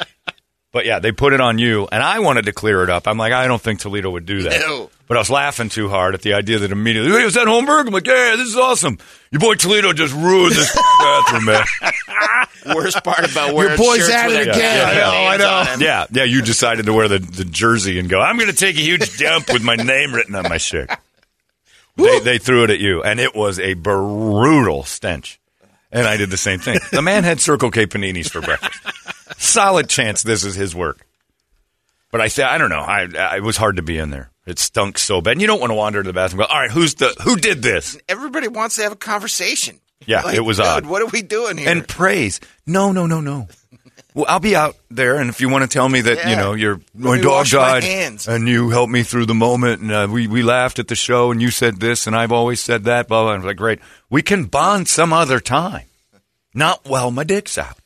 But 0.72 0.87
yeah, 0.87 1.00
they 1.00 1.11
put 1.11 1.32
it 1.32 1.40
on 1.40 1.58
you, 1.58 1.88
and 1.90 2.00
I 2.00 2.20
wanted 2.20 2.44
to 2.44 2.52
clear 2.52 2.84
it 2.84 2.90
up. 2.90 3.08
I'm 3.08 3.19
like, 3.19 3.32
I 3.32 3.49
don't 3.49 3.61
think 3.61 3.81
Toledo 3.81 4.11
would 4.11 4.25
do 4.25 4.43
that. 4.43 4.61
No. 4.61 4.88
But 5.08 5.17
I 5.17 5.20
was 5.20 5.28
laughing 5.31 5.69
too 5.69 5.88
hard 5.88 6.14
at 6.14 6.22
the 6.22 6.34
idea 6.34 6.61
that 6.61 6.70
immediately, 6.70 7.11
hey, 7.11 7.25
is 7.25 7.34
that 7.34 7.49
Holmberg? 7.49 7.88
I'm 7.88 7.93
like, 7.93 8.06
yeah, 8.06 8.37
this 8.37 8.46
is 8.46 8.56
awesome. 8.56 8.99
Your 9.32 9.40
boy 9.40 9.55
Toledo 9.56 9.93
just 9.93 10.14
ruined 10.14 10.55
this 10.55 10.72
bathroom, 11.00 11.46
man. 11.46 11.64
worst 12.76 13.02
part 13.02 13.28
about 13.28 13.52
wearing 13.52 13.70
Your 13.70 13.78
boy's 13.78 13.99
shirts 13.99 14.12
at 14.12 14.31
it 14.31 14.37
a 14.46 14.50
again. 14.52 14.55
gun 14.94 14.96
oh, 15.12 15.26
I 15.26 15.37
know, 15.38 15.49
I 15.49 15.76
know. 15.76 15.84
yeah, 15.84 16.06
yeah, 16.12 16.22
you 16.22 16.40
decided 16.43 16.87
to 16.87 16.93
wear 16.93 17.08
the, 17.08 17.19
the 17.19 17.44
jersey 17.44 17.99
and 17.99 18.08
go, 18.08 18.20
I'm 18.20 18.37
going 18.37 18.50
to 18.50 18.56
take 18.56 18.76
a 18.76 18.81
huge 18.81 19.19
dump 19.19 19.52
with 19.52 19.64
my 19.64 19.75
name 19.75 20.14
written 20.14 20.37
on 20.37 20.44
my 20.44 20.58
shirt. 20.58 20.88
They, 21.96 22.20
they 22.20 22.38
threw 22.38 22.62
it 22.62 22.70
at 22.70 22.78
you, 22.78 23.02
and 23.02 23.19
it 23.19 23.34
was 23.34 23.58
a 23.58 23.75
brutal 23.75 24.84
stench. 24.84 25.39
And 25.92 26.06
I 26.06 26.16
did 26.16 26.31
the 26.31 26.37
same 26.37 26.60
thing. 26.60 26.78
The 26.92 27.02
man 27.02 27.25
had 27.25 27.40
Circle 27.40 27.70
K 27.70 27.87
paninis 27.87 28.31
for 28.31 28.40
breakfast. 28.40 28.81
Solid 29.42 29.88
chance 29.88 30.22
this 30.22 30.44
is 30.44 30.54
his 30.54 30.75
work. 30.75 31.04
But 32.12 32.20
I 32.20 32.28
said, 32.28 32.46
I 32.46 32.58
don't 32.58 32.70
know. 32.70 32.81
I, 32.81 33.06
I, 33.19 33.37
it 33.37 33.42
was 33.42 33.56
hard 33.56 33.76
to 33.76 33.82
be 33.82 33.96
in 33.98 34.10
there. 34.10 34.31
It 34.46 34.58
stunk 34.58 34.98
so 34.98 35.20
bad. 35.20 35.32
And 35.32 35.40
you 35.40 35.46
don't 35.46 35.60
want 35.60 35.70
to 35.70 35.75
wander 35.76 36.02
to 36.02 36.06
the 36.08 36.12
bathroom. 36.12 36.40
and 36.40 36.48
Go, 36.48 36.54
all 36.54 36.60
right, 36.60 36.70
who's 36.70 36.94
the 36.96 37.14
who 37.22 37.37
did 37.37 37.62
this? 37.62 37.96
Everybody 38.08 38.48
wants 38.48 38.76
to 38.76 38.82
have 38.82 38.92
a 38.92 38.96
conversation. 38.96 39.81
Yeah, 40.06 40.22
Like, 40.22 40.37
it 40.37 40.40
was 40.40 40.58
odd. 40.58 40.87
What 40.87 41.02
are 41.02 41.06
we 41.06 41.22
doing 41.22 41.56
here? 41.58 41.69
and 41.70 41.87
praise. 41.87 42.40
No, 42.66 42.90
no, 42.90 43.06
no, 43.06 43.20
no. 43.20 43.48
Well, 44.14 44.26
I'll 44.28 44.40
be 44.40 44.56
out 44.56 44.76
there, 44.90 45.16
and 45.16 45.30
if 45.30 45.40
you 45.40 45.48
want 45.48 45.62
to 45.62 45.68
tell 45.68 45.88
me 45.88 46.00
that 46.00 46.28
you 46.28 46.36
know 46.36 46.54
your 46.54 46.80
my 46.94 47.20
dog 47.20 47.46
my 47.52 47.58
died, 47.58 47.84
hands. 47.84 48.26
and 48.26 48.48
you 48.48 48.70
helped 48.70 48.92
me 48.92 49.02
through 49.02 49.26
the 49.26 49.34
moment, 49.34 49.82
and 49.82 49.92
uh, 49.92 50.08
we 50.10 50.26
we 50.26 50.42
laughed 50.42 50.78
at 50.78 50.88
the 50.88 50.96
show, 50.96 51.30
and 51.30 51.40
you 51.40 51.50
said 51.50 51.78
this, 51.78 52.06
and 52.06 52.16
I've 52.16 52.32
always 52.32 52.60
said 52.60 52.84
that, 52.84 53.08
blah 53.08 53.22
blah. 53.22 53.32
And 53.32 53.42
I 53.42 53.44
was 53.44 53.50
like, 53.50 53.56
great, 53.56 53.78
we 54.08 54.22
can 54.22 54.44
bond 54.46 54.88
some 54.88 55.12
other 55.12 55.38
time, 55.38 55.86
not 56.54 56.84
while 56.84 57.10
my 57.10 57.24
dick's 57.24 57.56
out. 57.56 57.76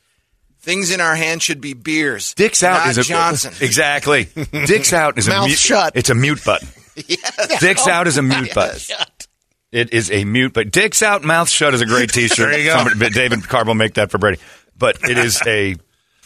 Things 0.59 0.89
in 0.89 0.99
our 0.99 1.15
hands 1.15 1.43
should 1.43 1.61
be 1.61 1.73
beers. 1.73 2.33
Dick's 2.33 2.63
out 2.63 2.87
is 2.87 2.97
a 2.97 3.03
Johnson. 3.03 3.53
exactly. 3.61 4.27
Dick's 4.51 4.93
out 4.93 5.19
is 5.19 5.27
a 5.27 5.31
Mouth 5.31 5.45
mute, 5.45 5.59
shut. 5.59 5.95
It's 5.95 6.09
a 6.09 6.15
mute 6.15 6.43
button. 6.43 6.67
Dick's 7.59 7.87
out 7.87 8.07
is 8.07 8.17
a 8.17 8.23
mute 8.23 8.51
button. 8.55 8.79
It 9.71 9.93
is 9.93 10.09
a 10.09 10.23
mute, 10.23 10.53
but 10.53 10.71
dicks 10.71 11.03
out, 11.03 11.21
mouth 11.23 11.49
shut 11.49 11.73
is 11.73 11.81
a 11.81 11.85
great 11.85 12.09
T-shirt. 12.09 12.49
there 12.49 12.59
you 12.59 12.65
go. 12.65 12.77
Somebody, 12.77 13.09
David 13.13 13.43
Carbo 13.47 13.73
make 13.73 13.95
that 13.95 14.09
for 14.09 14.17
Brady. 14.17 14.39
But 14.77 14.99
it 15.03 15.17
is 15.17 15.41
a 15.45 15.75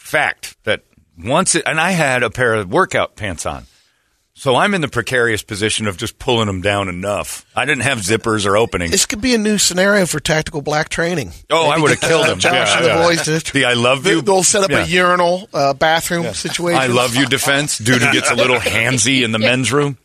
fact 0.10 0.58
that 0.64 0.84
once 1.18 1.56
it, 1.56 1.64
and 1.66 1.80
I 1.80 1.92
had 1.92 2.24
a 2.24 2.30
pair 2.30 2.54
of 2.56 2.70
workout 2.72 3.16
pants 3.16 3.46
on, 3.46 3.66
so 4.34 4.56
I'm 4.56 4.74
in 4.74 4.80
the 4.80 4.88
precarious 4.88 5.44
position 5.44 5.86
of 5.86 5.98
just 5.98 6.18
pulling 6.18 6.48
them 6.48 6.62
down 6.62 6.88
enough. 6.88 7.46
I 7.56 7.66
didn't 7.66 7.84
have 7.84 7.98
zippers 7.98 8.46
or 8.46 8.56
openings. 8.56 8.92
This 8.92 9.06
could 9.06 9.20
be 9.20 9.36
a 9.36 9.38
new 9.38 9.58
scenario 9.58 10.06
for 10.06 10.22
tactical 10.22 10.62
black 10.62 10.88
training. 10.88 11.32
Oh, 11.50 11.68
I 11.70 11.78
would 11.78 11.92
have 11.92 12.00
killed 12.10 12.26
uh, 12.26 12.32
him. 12.32 12.40
Josh 12.40 12.54
Yeah, 12.54 12.76
and 12.78 12.86
the 12.86 12.90
yeah. 12.90 13.04
boys 13.04 13.44
to 13.44 13.52
The 13.54 13.66
I 13.66 13.74
love 13.74 14.04
They- 14.04 14.12
you. 14.12 14.22
They'll 14.22 14.44
set 14.44 14.64
up 14.64 14.70
Yeah. 14.70 14.84
a 14.86 14.88
urinal 14.88 15.50
uh, 15.54 15.74
bathroom 15.74 16.34
situation. 16.34 16.80
I 16.82 16.88
love 16.88 17.16
you 17.18 17.26
defense. 17.26 17.78
Dude 17.80 18.02
who 18.02 18.14
gets 18.14 18.32
a 18.32 18.36
little 18.36 18.56
handsy 18.60 19.24
in 19.26 19.34
the 19.34 19.40
men's 19.40 19.74
room. 19.74 19.98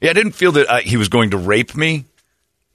Yeah, 0.00 0.10
I 0.10 0.12
didn't 0.12 0.32
feel 0.32 0.52
that 0.52 0.70
I, 0.70 0.80
he 0.82 0.96
was 0.96 1.08
going 1.08 1.30
to 1.30 1.36
rape 1.36 1.74
me, 1.76 2.04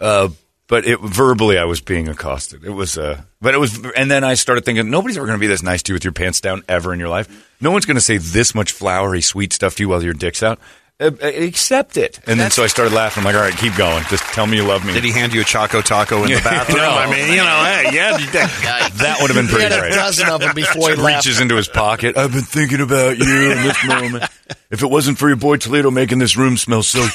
uh, 0.01 0.27
but 0.67 0.85
it 0.85 0.99
verbally 0.99 1.57
I 1.57 1.65
was 1.65 1.81
being 1.81 2.07
accosted. 2.07 2.63
It 2.63 2.71
was, 2.71 2.97
uh, 2.97 3.21
but 3.41 3.53
it 3.53 3.57
was, 3.57 3.79
and 3.95 4.09
then 4.09 4.23
I 4.23 4.33
started 4.33 4.65
thinking 4.65 4.89
nobody's 4.89 5.17
ever 5.17 5.25
going 5.27 5.37
to 5.37 5.41
be 5.41 5.47
this 5.47 5.61
nice 5.63 5.83
to 5.83 5.91
you 5.91 5.95
with 5.95 6.03
your 6.03 6.13
pants 6.13 6.41
down 6.41 6.63
ever 6.67 6.93
in 6.93 6.99
your 6.99 7.09
life. 7.09 7.27
No 7.61 7.71
one's 7.71 7.85
going 7.85 7.95
to 7.95 8.01
say 8.01 8.17
this 8.17 8.53
much 8.55 8.71
flowery, 8.71 9.21
sweet 9.21 9.53
stuff 9.53 9.75
to 9.75 9.83
you 9.83 9.89
while 9.89 10.03
your 10.03 10.13
dick's 10.13 10.41
out. 10.43 10.59
Uh, 10.97 11.11
uh, 11.21 11.27
accept 11.27 11.97
it. 11.97 12.21
And 12.25 12.39
then 12.39 12.51
so 12.51 12.63
I 12.63 12.67
started 12.67 12.93
laughing. 12.93 13.19
I'm 13.19 13.25
like, 13.25 13.35
all 13.35 13.41
right, 13.41 13.53
keep 13.57 13.75
going. 13.75 14.01
Just 14.09 14.23
tell 14.33 14.47
me 14.47 14.55
you 14.55 14.63
love 14.65 14.85
me. 14.85 14.93
Did 14.93 15.03
he 15.03 15.11
hand 15.11 15.33
you 15.33 15.41
a 15.41 15.43
Choco 15.43 15.81
Taco 15.81 16.23
in 16.23 16.29
the 16.31 16.35
bathroom? 16.43 16.77
No. 16.77 16.89
I 16.89 17.11
mean, 17.11 17.29
you 17.31 17.35
know, 17.35 17.43
hey, 17.65 17.93
yeah, 17.93 18.17
you- 18.17 18.31
that 18.31 19.17
would 19.19 19.29
have 19.29 19.35
been 19.35 19.47
He 19.47 19.51
pretty 19.51 19.63
had 19.65 19.73
a 19.73 19.81
great. 19.81 19.93
dozen 19.93 20.29
of 20.29 20.39
them 20.39 20.55
before 20.55 20.89
he 20.91 20.95
He 20.95 21.01
left. 21.01 21.25
reaches 21.25 21.41
into 21.41 21.57
his 21.57 21.67
pocket. 21.67 22.15
I've 22.15 22.31
been 22.31 22.43
thinking 22.43 22.79
about 22.79 23.17
you 23.17 23.51
in 23.51 23.57
this 23.63 23.85
moment. 23.85 24.23
If 24.71 24.83
it 24.83 24.87
wasn't 24.89 25.17
for 25.17 25.27
your 25.27 25.35
boy 25.35 25.57
Toledo 25.57 25.91
making 25.91 26.19
this 26.19 26.37
room 26.37 26.55
smell 26.55 26.81
so, 26.81 27.05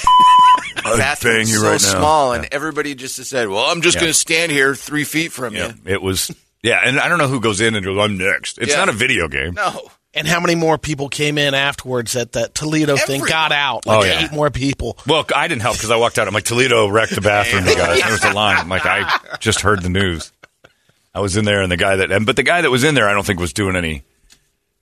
I'd 0.94 0.98
bang 0.98 1.06
Bathroom's 1.10 1.50
you 1.50 1.56
so 1.58 1.64
right 1.64 1.72
now. 1.72 1.98
small, 1.98 2.32
and 2.32 2.48
everybody 2.52 2.94
just 2.94 3.16
said, 3.24 3.48
"Well, 3.48 3.64
I'm 3.64 3.82
just 3.82 3.96
Yeah. 3.96 4.00
going 4.02 4.12
to 4.12 4.18
stand 4.18 4.52
here 4.52 4.74
three 4.74 5.04
feet 5.04 5.32
from 5.32 5.54
Yeah, 5.54 5.68
you." 5.68 5.74
it 5.86 6.02
was. 6.02 6.30
Yeah, 6.62 6.80
and 6.84 6.98
I 7.00 7.08
don't 7.08 7.18
know 7.18 7.28
who 7.28 7.40
goes 7.40 7.60
in 7.60 7.74
and 7.74 7.84
goes, 7.84 7.98
"I'm 7.98 8.18
next." 8.18 8.58
It's 8.58 8.72
Yeah. 8.72 8.78
not 8.78 8.88
a 8.88 8.92
video 8.92 9.28
game. 9.28 9.54
No, 9.54 9.90
And 10.12 10.26
how 10.26 10.40
many 10.40 10.56
more 10.56 10.76
people 10.76 11.08
came 11.08 11.38
in 11.38 11.54
afterwards 11.54 12.14
that 12.14 12.32
that 12.32 12.52
Toledo 12.54 12.96
thing 12.96 13.20
got 13.22 13.52
out? 13.52 13.86
Like 13.86 13.98
Oh, 14.00 14.04
yeah. 14.04 14.24
eight 14.24 14.32
more 14.32 14.50
people. 14.50 14.98
Well, 15.06 15.24
I 15.34 15.46
didn't 15.46 15.62
help 15.62 15.76
because 15.76 15.92
I 15.92 15.96
walked 15.96 16.18
out. 16.18 16.26
I'm 16.26 16.34
like, 16.34 16.42
Toledo 16.44 16.88
wrecked 16.88 17.14
the 17.14 17.20
bathroom, 17.20 17.64
you 17.64 17.76
guys. 17.76 18.02
There 18.02 18.10
was 18.10 18.24
a 18.24 18.32
line. 18.32 18.56
I'm 18.58 18.68
like, 18.68 18.84
I 18.84 19.08
just 19.38 19.60
heard 19.60 19.82
the 19.84 19.88
news. 19.88 20.32
I 21.14 21.20
was 21.20 21.36
in 21.36 21.44
there, 21.44 21.62
and 21.62 21.70
the 21.70 21.76
guy 21.76 21.94
that, 21.96 22.10
and, 22.10 22.26
but 22.26 22.34
the 22.36 22.42
guy 22.42 22.60
that 22.60 22.70
was 22.70 22.82
in 22.82 22.94
there, 22.96 23.08
I 23.08 23.12
don't 23.14 23.24
think 23.24 23.38
was 23.38 23.52
doing 23.52 23.76
any 23.76 24.02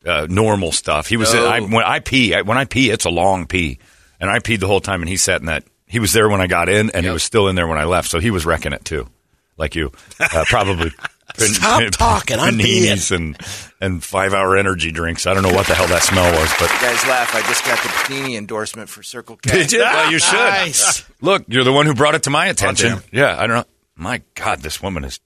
uh, 0.06 0.26
normal 0.30 0.72
stuff. 0.72 1.08
He 1.08 1.16
was. 1.18 1.32
No. 1.34 1.46
I, 1.46 1.60
when 1.60 1.84
I 1.84 2.00
pee, 2.00 2.34
I, 2.34 2.40
when 2.42 2.56
I 2.56 2.64
pee, 2.64 2.88
it's 2.90 3.04
a 3.04 3.10
long 3.10 3.46
pee, 3.46 3.78
and 4.20 4.30
I 4.30 4.38
peed 4.38 4.60
the 4.60 4.66
whole 4.66 4.80
time, 4.80 5.02
and 5.02 5.08
he 5.10 5.16
sat 5.18 5.40
in 5.40 5.46
that. 5.46 5.64
He 5.88 5.98
was 6.00 6.12
there 6.12 6.28
when 6.28 6.40
I 6.40 6.46
got 6.46 6.68
in, 6.68 6.90
and 6.90 7.04
he 7.04 7.10
was 7.10 7.22
still 7.22 7.48
in 7.48 7.56
there 7.56 7.66
when 7.66 7.78
I 7.78 7.84
left, 7.84 8.10
so 8.10 8.18
he 8.20 8.30
was 8.30 8.44
wrecking 8.44 8.72
it 8.72 8.84
too, 8.84 9.08
like 9.56 9.74
you, 9.74 9.90
uh, 10.20 10.44
probably. 10.48 10.90
Stop 11.36 11.82
talking, 11.92 12.38
I'm 12.38 12.54
paninis 12.58 13.14
and 13.14 13.36
and 13.80 14.02
five 14.02 14.32
hour 14.34 14.56
energy 14.56 14.90
drinks. 14.90 15.26
I 15.26 15.34
don't 15.34 15.42
know 15.42 15.52
what 15.52 15.66
the 15.66 15.74
hell 15.74 15.86
that 15.88 16.02
smell 16.02 16.24
was, 16.32 16.50
but 16.58 16.70
You 16.72 16.80
guys 16.80 17.06
laugh. 17.06 17.34
I 17.34 17.42
just 17.42 17.64
got 17.64 17.80
the 17.82 17.88
Panini 17.90 18.36
endorsement 18.36 18.88
for 18.88 19.02
Circle 19.02 19.36
K. 19.36 19.50
Did 19.52 19.72
you? 19.72 19.80
Well, 19.80 20.10
you 20.10 20.18
should. 20.18 20.34
Nice. 20.34 21.04
Look, 21.20 21.44
you're 21.46 21.64
the 21.64 21.72
one 21.72 21.86
who 21.86 21.94
brought 21.94 22.14
it 22.14 22.24
to 22.24 22.30
my 22.30 22.46
attention. 22.46 22.88
damn. 22.90 23.02
yeah, 23.12 23.36
I 23.40 23.46
don't 23.46 23.56
know. 23.56 23.64
My 23.94 24.22
God, 24.34 24.60
this 24.60 24.82
woman 24.82 25.04
is 25.04 25.20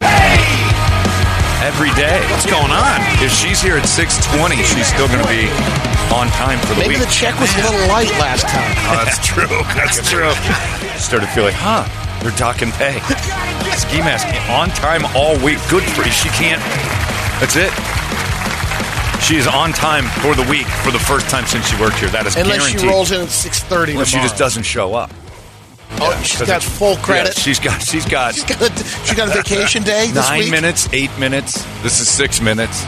Hey! 0.00 0.38
every 1.66 1.90
day. 1.94 2.20
What's 2.30 2.46
going 2.46 2.70
on? 2.70 3.00
If 3.22 3.32
she's 3.32 3.60
here 3.60 3.76
at 3.76 3.84
six 3.86 4.16
twenty, 4.34 4.56
she's 4.56 4.86
still 4.86 5.08
going 5.08 5.22
to 5.22 5.28
be 5.28 5.91
on 6.12 6.28
time 6.28 6.58
for 6.60 6.74
the 6.74 6.84
Maybe 6.84 6.88
week. 6.88 6.98
Maybe 6.98 7.04
the 7.04 7.10
check 7.10 7.34
was 7.40 7.52
a 7.56 7.62
little 7.64 7.88
light 7.88 8.10
last 8.20 8.46
time. 8.48 8.72
Oh, 8.92 9.02
that's 9.04 9.18
true. 9.26 9.48
That's 9.74 9.98
true. 10.08 10.30
Started 11.00 11.28
feeling, 11.34 11.54
huh? 11.56 11.88
They're 12.22 12.36
docking 12.38 12.70
pay. 12.72 13.00
Ski 13.76 13.98
mask 14.00 14.26
on 14.50 14.68
time 14.70 15.04
all 15.16 15.34
week. 15.44 15.58
Good 15.68 15.82
for 15.90 16.04
you. 16.04 16.12
She 16.12 16.28
can't. 16.30 16.60
That's 17.40 17.56
it. 17.56 17.72
She 19.22 19.36
is 19.36 19.46
on 19.46 19.72
time 19.72 20.04
for 20.20 20.34
the 20.34 20.46
week 20.50 20.66
for 20.84 20.90
the 20.90 20.98
first 20.98 21.28
time 21.30 21.46
since 21.46 21.66
she 21.68 21.80
worked 21.80 21.96
here. 21.98 22.08
That 22.10 22.26
is 22.26 22.36
Unless 22.36 22.58
guaranteed. 22.58 22.80
she 22.80 22.86
rolls 22.88 23.10
in 23.12 23.20
at 23.22 23.28
six 23.30 23.60
thirty. 23.62 23.92
Unless 23.92 24.08
she 24.08 24.18
just 24.18 24.36
doesn't 24.36 24.64
show 24.64 24.94
up. 24.94 25.10
Oh, 26.00 26.20
she's 26.24 26.42
got 26.46 26.62
full 26.62 26.96
credit. 26.96 27.36
Yeah, 27.36 27.42
she's 27.42 27.58
got. 27.60 27.82
She's 27.82 28.04
got. 28.06 28.34
she's 28.34 28.44
got 28.44 28.60
a, 28.62 28.84
she 29.06 29.14
got 29.14 29.28
a 29.28 29.32
vacation 29.32 29.82
day 29.82 30.06
this 30.10 30.28
Nine 30.28 30.40
week. 30.40 30.50
minutes, 30.50 30.88
eight 30.92 31.16
minutes. 31.18 31.62
This 31.82 32.00
is 32.00 32.08
six 32.08 32.40
minutes. 32.40 32.84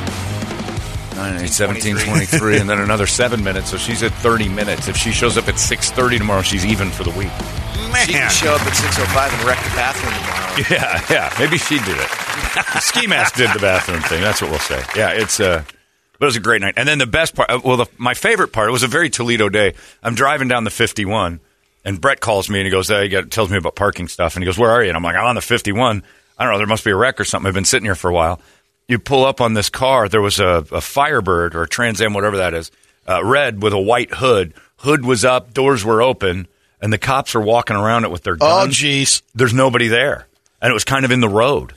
Nine, 1.14 1.40
eight, 1.42 1.50
17, 1.50 1.96
23, 1.96 2.58
and 2.58 2.68
then 2.68 2.80
another 2.80 3.06
seven 3.06 3.44
minutes. 3.44 3.70
So 3.70 3.76
she's 3.76 4.02
at 4.02 4.12
30 4.14 4.48
minutes. 4.48 4.88
If 4.88 4.96
she 4.96 5.12
shows 5.12 5.38
up 5.38 5.48
at 5.48 5.54
6.30 5.54 6.18
tomorrow, 6.18 6.42
she's 6.42 6.66
even 6.66 6.90
for 6.90 7.04
the 7.04 7.10
week. 7.10 7.30
She 8.04 8.12
can 8.12 8.30
show 8.30 8.54
up 8.54 8.60
at 8.62 8.72
6.05 8.72 9.38
and 9.38 9.44
wreck 9.46 9.62
the 9.62 9.70
bathroom 9.70 10.12
tomorrow. 10.12 10.40
Yeah, 10.70 11.04
yeah. 11.10 11.34
Maybe 11.38 11.58
she 11.58 11.78
did 11.78 11.96
it. 11.98 12.08
Ski 12.80 13.08
Mask 13.08 13.34
did 13.34 13.50
the 13.52 13.58
bathroom 13.58 14.00
thing. 14.02 14.22
That's 14.22 14.40
what 14.40 14.50
we'll 14.50 14.60
say. 14.60 14.80
Yeah, 14.94 15.10
it's 15.10 15.40
uh 15.40 15.64
but 16.18 16.26
it 16.26 16.26
was 16.26 16.36
a 16.36 16.40
great 16.40 16.60
night. 16.60 16.74
And 16.76 16.86
then 16.86 16.98
the 16.98 17.06
best 17.06 17.34
part, 17.34 17.50
uh, 17.50 17.60
well, 17.64 17.76
the, 17.76 17.86
my 17.98 18.14
favorite 18.14 18.52
part, 18.52 18.68
it 18.68 18.72
was 18.72 18.84
a 18.84 18.88
very 18.88 19.10
Toledo 19.10 19.48
day. 19.48 19.74
I'm 20.00 20.14
driving 20.14 20.46
down 20.46 20.62
the 20.62 20.70
51, 20.70 21.40
and 21.84 22.00
Brett 22.00 22.20
calls 22.20 22.48
me 22.48 22.60
and 22.60 22.66
he 22.66 22.70
goes, 22.70 22.86
hey, 22.86 23.08
he 23.08 23.22
tells 23.24 23.50
me 23.50 23.56
about 23.58 23.74
parking 23.74 24.06
stuff. 24.06 24.36
And 24.36 24.42
he 24.42 24.46
goes, 24.46 24.56
Where 24.56 24.70
are 24.70 24.82
you? 24.82 24.88
And 24.90 24.96
I'm 24.96 25.02
like, 25.02 25.16
I'm 25.16 25.26
on 25.26 25.34
the 25.34 25.40
51. 25.40 26.02
I 26.38 26.44
don't 26.44 26.52
know, 26.52 26.58
there 26.58 26.66
must 26.66 26.84
be 26.84 26.92
a 26.92 26.96
wreck 26.96 27.20
or 27.20 27.24
something. 27.24 27.48
I've 27.48 27.54
been 27.54 27.64
sitting 27.64 27.84
here 27.84 27.94
for 27.94 28.08
a 28.10 28.14
while. 28.14 28.40
You 28.88 28.98
pull 28.98 29.24
up 29.24 29.40
on 29.40 29.54
this 29.54 29.70
car, 29.70 30.08
there 30.08 30.20
was 30.20 30.40
a, 30.40 30.64
a 30.70 30.80
Firebird 30.80 31.54
or 31.54 31.62
a 31.62 31.68
Trans 31.68 32.02
Am, 32.02 32.12
whatever 32.12 32.36
that 32.38 32.52
is, 32.54 32.70
uh, 33.08 33.24
red 33.24 33.62
with 33.62 33.72
a 33.72 33.80
white 33.80 34.14
hood. 34.14 34.54
Hood 34.78 35.04
was 35.04 35.24
up, 35.24 35.54
doors 35.54 35.84
were 35.84 36.02
open, 36.02 36.46
and 36.80 36.92
the 36.92 36.98
cops 36.98 37.34
are 37.34 37.40
walking 37.40 37.76
around 37.76 38.04
it 38.04 38.10
with 38.10 38.24
their 38.24 38.36
guns. 38.36 38.66
Oh, 38.66 38.70
jeez. 38.70 39.22
there's 39.34 39.54
nobody 39.54 39.88
there, 39.88 40.26
and 40.60 40.70
it 40.70 40.74
was 40.74 40.84
kind 40.84 41.04
of 41.04 41.10
in 41.10 41.20
the 41.20 41.28
road. 41.28 41.72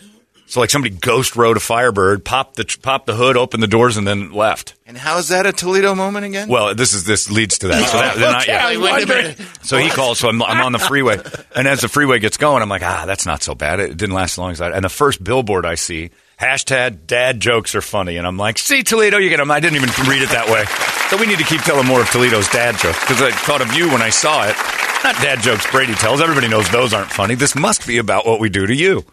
So 0.47 0.61
like 0.61 0.69
somebody 0.69 0.95
ghost 0.95 1.35
rode 1.35 1.57
a 1.57 1.59
Firebird, 1.59 2.23
popped 2.23 2.55
the 2.55 2.63
popped 2.81 3.05
the 3.05 3.15
hood, 3.15 3.35
opened 3.35 3.61
the 3.61 3.67
doors, 3.67 3.97
and 3.97 4.07
then 4.07 4.31
left. 4.31 4.75
And 4.85 4.97
how 4.97 5.17
is 5.17 5.27
that 5.27 5.45
a 5.45 5.51
Toledo 5.51 5.93
moment 5.93 6.25
again? 6.25 6.47
Well, 6.47 6.73
this 6.73 6.93
is 6.93 7.03
this 7.03 7.29
leads 7.29 7.57
to 7.59 7.67
that. 7.67 7.89
So 7.89 7.97
that, 7.97 8.17
not 8.17 8.47
yet. 8.47 8.79
wait 8.79 9.03
a 9.03 9.07
minute. 9.07 9.41
So 9.63 9.77
he 9.77 9.89
calls. 9.89 10.19
So 10.19 10.29
I'm, 10.29 10.41
I'm 10.41 10.65
on 10.65 10.71
the 10.71 10.79
freeway, 10.79 11.21
and 11.53 11.67
as 11.67 11.81
the 11.81 11.89
freeway 11.89 12.19
gets 12.19 12.37
going, 12.37 12.61
I'm 12.61 12.69
like, 12.69 12.81
ah, 12.81 13.03
that's 13.05 13.25
not 13.25 13.43
so 13.43 13.55
bad. 13.55 13.81
It 13.81 13.97
didn't 13.97 14.15
last 14.15 14.33
as 14.33 14.37
long 14.37 14.51
as 14.51 14.59
that. 14.59 14.71
And 14.71 14.85
the 14.85 14.89
first 14.89 15.21
billboard 15.21 15.65
I 15.65 15.75
see, 15.75 16.11
hashtag 16.39 17.07
Dad 17.07 17.39
jokes 17.39 17.75
are 17.75 17.81
funny, 17.81 18.17
and 18.17 18.25
I'm 18.27 18.37
like, 18.37 18.57
see 18.57 18.83
Toledo, 18.83 19.17
you 19.17 19.29
get 19.29 19.37
them. 19.37 19.51
I 19.51 19.59
didn't 19.59 19.77
even 19.77 19.89
read 20.07 20.21
it 20.21 20.29
that 20.29 20.49
way. 20.49 20.65
So 21.09 21.17
we 21.17 21.25
need 21.25 21.39
to 21.39 21.45
keep 21.45 21.61
telling 21.61 21.87
more 21.87 22.01
of 22.01 22.09
Toledo's 22.09 22.49
dad 22.49 22.77
jokes 22.77 22.99
because 22.99 23.21
I 23.21 23.31
thought 23.31 23.61
of 23.61 23.73
you 23.73 23.89
when 23.89 24.01
I 24.01 24.09
saw 24.09 24.47
it. 24.47 24.55
Not 25.03 25.15
dad 25.21 25.41
jokes 25.41 25.69
Brady 25.71 25.93
tells. 25.93 26.21
Everybody 26.21 26.47
knows 26.47 26.69
those 26.69 26.93
aren't 26.93 27.11
funny. 27.11 27.35
This 27.35 27.55
must 27.55 27.87
be 27.87 27.97
about 27.97 28.25
what 28.25 28.39
we 28.39 28.49
do 28.49 28.65
to 28.65 28.75
you. 28.75 29.05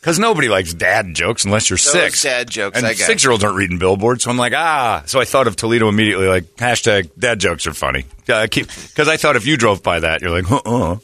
Because 0.00 0.18
nobody 0.18 0.48
likes 0.48 0.72
dad 0.72 1.14
jokes 1.14 1.44
unless 1.44 1.68
you're 1.68 1.76
Those 1.76 1.90
six. 1.92 2.22
dad 2.22 2.48
jokes, 2.48 2.80
and 2.80 2.96
six 2.96 3.24
year 3.24 3.32
olds 3.32 3.44
aren't 3.44 3.56
reading 3.56 3.78
billboards. 3.78 4.24
So 4.24 4.30
I'm 4.30 4.38
like, 4.38 4.54
ah. 4.54 5.02
So 5.06 5.20
I 5.20 5.24
thought 5.24 5.46
of 5.46 5.56
Toledo 5.56 5.88
immediately, 5.88 6.26
like 6.26 6.44
hashtag 6.56 7.10
dad 7.18 7.40
jokes 7.40 7.66
are 7.66 7.74
funny. 7.74 8.04
Yeah, 8.26 8.38
I 8.38 8.46
keep 8.46 8.68
because 8.68 9.08
I 9.08 9.16
thought 9.16 9.36
if 9.36 9.46
you 9.46 9.56
drove 9.56 9.82
by 9.82 10.00
that, 10.00 10.22
you're 10.22 10.30
like, 10.30 10.50
uh, 10.50 10.60
uh 10.64 10.96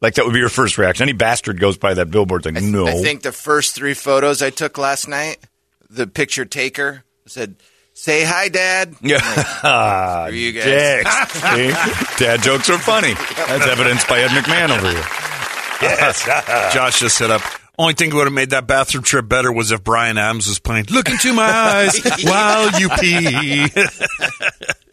like 0.00 0.14
that 0.14 0.24
would 0.24 0.32
be 0.32 0.38
your 0.40 0.48
first 0.48 0.78
reaction. 0.78 1.04
Any 1.04 1.12
bastard 1.12 1.60
goes 1.60 1.76
by 1.78 1.94
that 1.94 2.10
billboard, 2.10 2.44
like, 2.44 2.62
no. 2.62 2.86
I 2.86 2.94
think 3.02 3.22
the 3.22 3.32
first 3.32 3.74
three 3.74 3.94
photos 3.94 4.42
I 4.42 4.50
took 4.50 4.78
last 4.78 5.08
night, 5.08 5.38
the 5.88 6.06
picture 6.06 6.44
taker 6.44 7.04
said, 7.26 7.56
"Say 7.92 8.24
hi, 8.24 8.48
Dad." 8.48 8.94
yeah, 9.02 10.26
For 10.28 10.30
you 10.34 10.52
guys. 10.52 10.64
Dicks. 10.64 11.32
See? 11.32 12.24
dad 12.24 12.42
jokes 12.42 12.70
are 12.70 12.78
funny. 12.78 13.14
That's 13.14 13.66
evidenced 13.66 14.08
by 14.08 14.20
Ed 14.20 14.28
McMahon 14.28 14.70
over 14.76 14.90
here. 14.90 15.04
Yes. 15.82 16.24
Josh 16.74 17.00
just 17.00 17.16
set 17.16 17.30
up. 17.30 17.42
Only 17.78 17.94
thing 17.94 18.10
that 18.10 18.16
would 18.16 18.24
have 18.26 18.32
made 18.34 18.50
that 18.50 18.66
bathroom 18.66 19.02
trip 19.02 19.26
better 19.26 19.50
was 19.50 19.72
if 19.72 19.82
Bryan 19.82 20.18
Adams 20.18 20.46
was 20.46 20.58
playing 20.58 20.86
"Look 20.90 21.08
into 21.08 21.32
my 21.32 21.44
eyes 21.50 21.98
while 22.24 22.78
you 22.78 22.90
pee." 22.90 23.66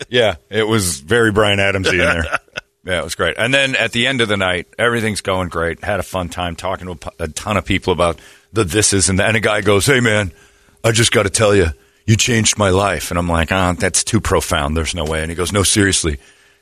Yeah, 0.09 0.35
it 0.49 0.63
was 0.65 1.01
very 1.01 1.33
Bryan 1.33 1.59
Adamsy 1.59 1.93
in 1.93 1.97
there. 1.97 2.39
Yeah, 2.87 2.99
it 2.99 3.03
was 3.03 3.15
great. 3.15 3.35
And 3.37 3.53
then 3.53 3.75
at 3.75 3.91
the 3.91 4.07
end 4.07 4.21
of 4.21 4.29
the 4.29 4.37
night, 4.37 4.67
everything's 4.79 5.19
going 5.19 5.49
great. 5.49 5.83
Had 5.83 5.99
a 5.99 6.03
fun 6.03 6.29
time 6.29 6.55
talking 6.55 6.87
to 6.87 7.11
a 7.19 7.27
ton 7.27 7.57
of 7.57 7.65
people 7.65 7.91
about 7.91 8.17
the 8.53 8.63
this 8.63 8.93
is 8.93 9.09
and 9.09 9.19
that. 9.19 9.27
And 9.27 9.35
a 9.35 9.41
guy 9.41 9.59
goes, 9.59 9.85
"Hey, 9.85 9.99
man, 9.99 10.31
I 10.85 10.93
just 10.93 11.11
got 11.11 11.23
to 11.23 11.29
tell 11.29 11.53
you, 11.53 11.67
you 12.05 12.15
changed 12.15 12.57
my 12.57 12.69
life." 12.69 13.11
And 13.11 13.17
I'm 13.19 13.27
like, 13.27 13.51
"Ah, 13.51 13.75
that's 13.77 14.05
too 14.05 14.21
profound. 14.21 14.77
There's 14.77 14.95
no 14.95 15.03
way." 15.03 15.21
And 15.21 15.29
he 15.29 15.35
goes, 15.35 15.51
"No, 15.51 15.63
seriously." 15.63 16.17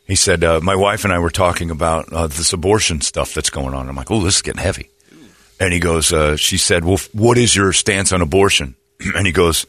He 0.08 0.16
said, 0.16 0.44
uh, 0.44 0.62
"My 0.64 0.76
wife 0.76 1.04
and 1.04 1.14
I 1.14 1.20
were 1.20 1.30
talking 1.30 1.70
about 1.70 2.12
uh, 2.12 2.26
this 2.26 2.54
abortion 2.54 3.02
stuff 3.02 3.36
that's 3.36 3.52
going 3.52 3.76
on." 3.76 3.88
I'm 3.88 3.96
like, 3.96 4.10
"Oh, 4.10 4.24
this 4.24 4.38
is 4.38 4.42
getting 4.42 4.64
heavy." 4.64 4.90
And 5.60 5.74
he 5.74 5.80
goes, 5.80 6.12
uh, 6.12 6.38
"She 6.38 6.58
said, 6.58 6.84
well, 6.84 7.00
what 7.14 7.38
is 7.38 7.56
your 7.56 7.72
stance 7.72 8.12
on 8.12 8.24
abortion?" 8.24 8.76
and 9.16 9.28
he 9.28 9.32
goes, 9.32 9.68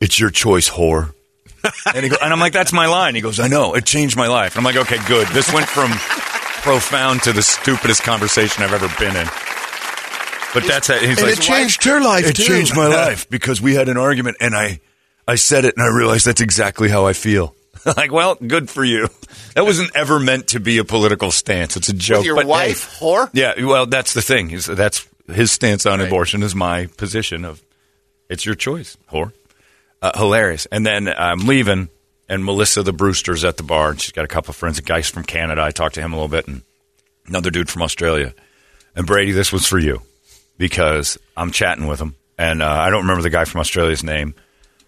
"It's 0.00 0.18
your 0.18 0.30
choice, 0.30 0.70
whore." 0.70 1.12
And, 1.94 2.04
he 2.04 2.08
go, 2.10 2.16
and 2.22 2.32
I'm 2.32 2.40
like, 2.40 2.52
that's 2.52 2.72
my 2.72 2.86
line. 2.86 3.14
He 3.14 3.20
goes, 3.20 3.40
I 3.40 3.48
know. 3.48 3.74
It 3.74 3.84
changed 3.84 4.16
my 4.16 4.28
life. 4.28 4.56
And 4.56 4.58
I'm 4.60 4.64
like, 4.74 4.84
okay, 4.86 4.98
good. 5.06 5.26
This 5.28 5.52
went 5.52 5.66
from 5.66 5.90
profound 6.62 7.22
to 7.24 7.32
the 7.32 7.42
stupidest 7.42 8.02
conversation 8.02 8.62
I've 8.62 8.72
ever 8.72 8.88
been 8.98 9.16
in. 9.16 9.26
But 10.54 10.64
that's 10.66 10.88
it. 10.90 11.02
He's 11.02 11.18
And 11.18 11.26
like, 11.28 11.38
it 11.38 11.42
changed 11.42 11.84
her 11.84 12.00
life, 12.00 12.26
It 12.26 12.36
too. 12.36 12.44
changed 12.44 12.74
my 12.76 12.86
life 12.86 13.28
because 13.28 13.60
we 13.60 13.74
had 13.74 13.88
an 13.88 13.96
argument 13.96 14.38
and 14.40 14.54
I, 14.54 14.80
I 15.26 15.34
said 15.34 15.64
it 15.64 15.76
and 15.76 15.84
I 15.84 15.94
realized 15.94 16.26
that's 16.26 16.40
exactly 16.40 16.88
how 16.88 17.06
I 17.06 17.12
feel. 17.12 17.54
like, 17.96 18.10
well, 18.12 18.34
good 18.36 18.68
for 18.70 18.82
you. 18.84 19.08
That 19.54 19.64
wasn't 19.64 19.94
ever 19.94 20.18
meant 20.18 20.48
to 20.48 20.60
be 20.60 20.78
a 20.78 20.84
political 20.84 21.30
stance. 21.30 21.76
It's 21.76 21.88
a 21.88 21.92
joke. 21.92 22.18
With 22.18 22.26
your 22.26 22.34
but, 22.36 22.44
hey, 22.44 22.48
wife, 22.48 22.98
whore. 22.98 23.28
yeah, 23.32 23.54
well, 23.64 23.86
that's 23.86 24.14
the 24.14 24.22
thing. 24.22 24.50
Is 24.50 24.66
that's 24.66 25.06
his 25.32 25.52
stance 25.52 25.84
on 25.86 26.00
abortion 26.00 26.42
is 26.42 26.54
my 26.54 26.86
position 26.96 27.44
of 27.44 27.62
it's 28.28 28.44
your 28.46 28.54
choice, 28.54 28.96
whore. 29.12 29.32
Uh, 30.00 30.16
hilarious. 30.16 30.66
And 30.66 30.86
then 30.86 31.08
I'm 31.08 31.40
leaving, 31.40 31.88
and 32.28 32.44
Melissa 32.44 32.82
the 32.82 32.92
Brewster's 32.92 33.44
at 33.44 33.56
the 33.56 33.62
bar, 33.62 33.90
and 33.90 34.00
she's 34.00 34.12
got 34.12 34.24
a 34.24 34.28
couple 34.28 34.50
of 34.50 34.56
friends, 34.56 34.78
a 34.78 34.82
guy 34.82 35.02
from 35.02 35.24
Canada. 35.24 35.62
I 35.62 35.70
talked 35.72 35.96
to 35.96 36.00
him 36.00 36.12
a 36.12 36.16
little 36.16 36.28
bit, 36.28 36.46
and 36.46 36.62
another 37.26 37.50
dude 37.50 37.68
from 37.68 37.82
Australia. 37.82 38.34
And 38.94 39.06
Brady, 39.06 39.32
this 39.32 39.52
was 39.52 39.66
for 39.66 39.78
you 39.78 40.02
because 40.56 41.18
I'm 41.36 41.50
chatting 41.50 41.86
with 41.86 42.00
him, 42.00 42.14
and 42.36 42.62
uh, 42.62 42.68
I 42.68 42.90
don't 42.90 43.02
remember 43.02 43.22
the 43.22 43.30
guy 43.30 43.44
from 43.44 43.60
Australia's 43.60 44.04
name, 44.04 44.34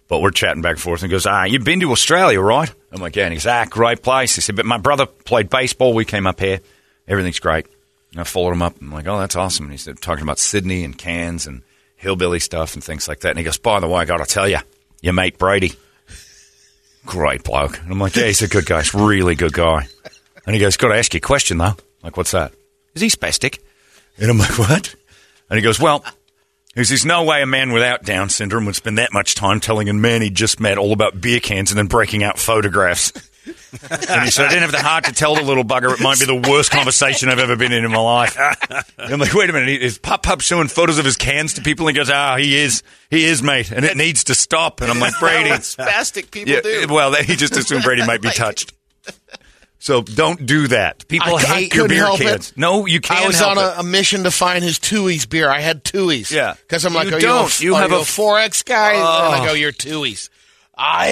but 0.07 0.21
we're 0.21 0.31
chatting 0.31 0.61
back 0.61 0.73
and 0.73 0.81
forth. 0.81 1.01
And 1.01 1.09
he 1.09 1.15
goes, 1.15 1.25
"Ah, 1.25 1.45
you've 1.45 1.63
been 1.63 1.79
to 1.81 1.91
Australia, 1.91 2.39
right?" 2.39 2.71
I'm 2.91 3.01
like, 3.01 3.15
"Yeah." 3.15 3.25
And 3.25 3.33
he's 3.33 3.47
ah, 3.47 3.65
great 3.69 4.03
place. 4.03 4.35
He 4.35 4.41
said, 4.41 4.55
"But 4.55 4.65
my 4.65 4.77
brother 4.77 5.05
played 5.05 5.49
baseball. 5.49 5.93
We 5.93 6.05
came 6.05 6.27
up 6.27 6.39
here. 6.39 6.59
Everything's 7.07 7.39
great." 7.39 7.67
And 8.11 8.19
I 8.19 8.25
followed 8.25 8.51
him 8.51 8.61
up. 8.61 8.79
I'm 8.81 8.91
like, 8.91 9.07
"Oh, 9.07 9.19
that's 9.19 9.35
awesome." 9.35 9.65
And 9.65 9.71
he 9.71 9.77
said, 9.77 10.01
talking 10.01 10.23
about 10.23 10.39
Sydney 10.39 10.83
and 10.83 10.97
Cairns 10.97 11.47
and 11.47 11.63
hillbilly 11.95 12.39
stuff 12.39 12.73
and 12.73 12.83
things 12.83 13.07
like 13.07 13.21
that. 13.21 13.29
And 13.29 13.37
he 13.37 13.45
goes, 13.45 13.57
"By 13.57 13.79
the 13.79 13.87
way, 13.87 14.01
I 14.01 14.05
got 14.05 14.17
to 14.17 14.25
tell 14.25 14.49
you, 14.49 14.59
your 15.01 15.13
mate 15.13 15.37
Brady, 15.37 15.73
great 17.05 17.43
bloke." 17.43 17.79
And 17.79 17.91
I'm 17.91 17.99
like, 17.99 18.15
"Yeah, 18.15 18.27
he's 18.27 18.41
a 18.41 18.47
good 18.47 18.65
guy. 18.65 18.81
He's 18.81 18.93
really 18.93 19.35
good 19.35 19.53
guy." 19.53 19.87
And 20.45 20.55
he 20.55 20.59
goes, 20.59 20.77
"Got 20.77 20.89
to 20.89 20.97
ask 20.97 21.13
you 21.13 21.19
a 21.19 21.21
question 21.21 21.57
though." 21.57 21.65
I'm 21.65 21.77
like, 22.03 22.17
"What's 22.17 22.31
that? 22.31 22.53
Is 22.95 23.01
he 23.01 23.09
spastic? 23.09 23.59
And 24.17 24.29
I'm 24.29 24.37
like, 24.37 24.57
"What?" 24.57 24.95
And 25.49 25.57
he 25.57 25.63
goes, 25.63 25.79
"Well." 25.79 26.03
He 26.73 26.83
There's 26.83 27.03
no 27.03 27.23
way 27.23 27.41
a 27.41 27.45
man 27.45 27.73
without 27.73 28.03
Down 28.03 28.29
syndrome 28.29 28.65
would 28.65 28.77
spend 28.77 28.97
that 28.97 29.11
much 29.11 29.35
time 29.35 29.59
telling 29.59 29.89
a 29.89 29.93
man 29.93 30.21
he 30.21 30.29
just 30.29 30.61
met 30.61 30.77
all 30.77 30.93
about 30.93 31.19
beer 31.19 31.41
cans 31.41 31.69
and 31.69 31.77
then 31.77 31.87
breaking 31.87 32.23
out 32.23 32.39
photographs. 32.39 33.11
And 33.89 34.21
he 34.23 34.31
said, 34.31 34.45
I 34.45 34.49
didn't 34.49 34.61
have 34.63 34.71
the 34.71 34.81
heart 34.81 35.05
to 35.05 35.13
tell 35.13 35.35
the 35.35 35.41
little 35.43 35.63
bugger 35.63 35.93
it 35.93 35.99
might 36.01 36.19
be 36.19 36.25
the 36.25 36.49
worst 36.49 36.71
conversation 36.71 37.29
I've 37.29 37.39
ever 37.39 37.55
been 37.55 37.71
in 37.71 37.83
in 37.85 37.91
my 37.91 37.97
life. 37.99 38.37
And 38.97 39.13
I'm 39.13 39.19
like, 39.19 39.33
wait 39.33 39.49
a 39.49 39.53
minute. 39.53 39.81
Is 39.81 39.97
Pop 39.97 40.23
Pop 40.23 40.41
showing 40.41 40.67
photos 40.67 40.97
of 40.97 41.05
his 41.05 41.17
cans 41.17 41.53
to 41.55 41.61
people? 41.61 41.87
And 41.87 41.95
he 41.95 41.99
goes, 41.99 42.09
ah, 42.09 42.35
he 42.37 42.57
is. 42.57 42.83
He 43.09 43.25
is, 43.25 43.41
mate. 43.43 43.71
And 43.71 43.85
it 43.85 43.97
needs 43.97 44.25
to 44.25 44.35
stop. 44.35 44.81
And 44.81 44.89
I'm 44.91 44.99
like, 44.99 45.17
Brady. 45.19 45.49
What 45.49 45.61
spastic 45.61 46.31
people 46.31 46.53
Yeah, 46.53 46.61
do. 46.61 46.87
well, 46.89 47.13
he 47.15 47.35
just 47.35 47.55
assumed 47.57 47.83
Brady 47.83 48.05
might 48.05 48.21
be 48.21 48.29
touched. 48.31 48.73
So 49.79 50.03
don't 50.03 50.45
do 50.45 50.67
that. 50.67 51.07
People 51.07 51.29
I- 51.35 51.37
I 51.37 51.41
hate 51.41 51.73
your 51.73 51.87
beer 51.87 52.03
help 52.05 52.19
cans. 52.19 52.51
it. 52.51 52.57
No, 52.57 52.85
you 52.85 53.01
can't 53.01 53.21
I 53.21 53.25
was 53.27 53.39
help 53.39 53.57
on 53.57 53.57
it. 53.57 53.61
a, 53.77 53.79
a 53.79 53.83
mission 53.83 54.23
to 54.25 54.31
find 54.31 54.63
his 54.63 54.77
Tui's 54.77 55.25
beer. 55.25 55.49
I 55.49 55.59
had 55.59 55.83
Tui's. 55.83 56.31
Yeah. 56.31 56.53
Because 56.53 56.85
I'm 56.85 56.93
like, 56.93 57.09
You 57.09 57.15
are 57.15 57.19
don't. 57.19 57.59
you 57.61 57.69
You 57.71 57.75
a, 57.75 57.79
have 57.79 57.91
are 57.91 57.95
a 57.95 57.97
you 57.97 58.03
a 58.03 58.05
4X 58.05 58.63
guy? 58.63 58.93
Oh. 58.97 59.31
And 59.33 59.41
I 59.41 59.45
go, 59.45 59.53
you're 59.53 59.71
Tui's. 59.71 60.29
I 60.77 61.07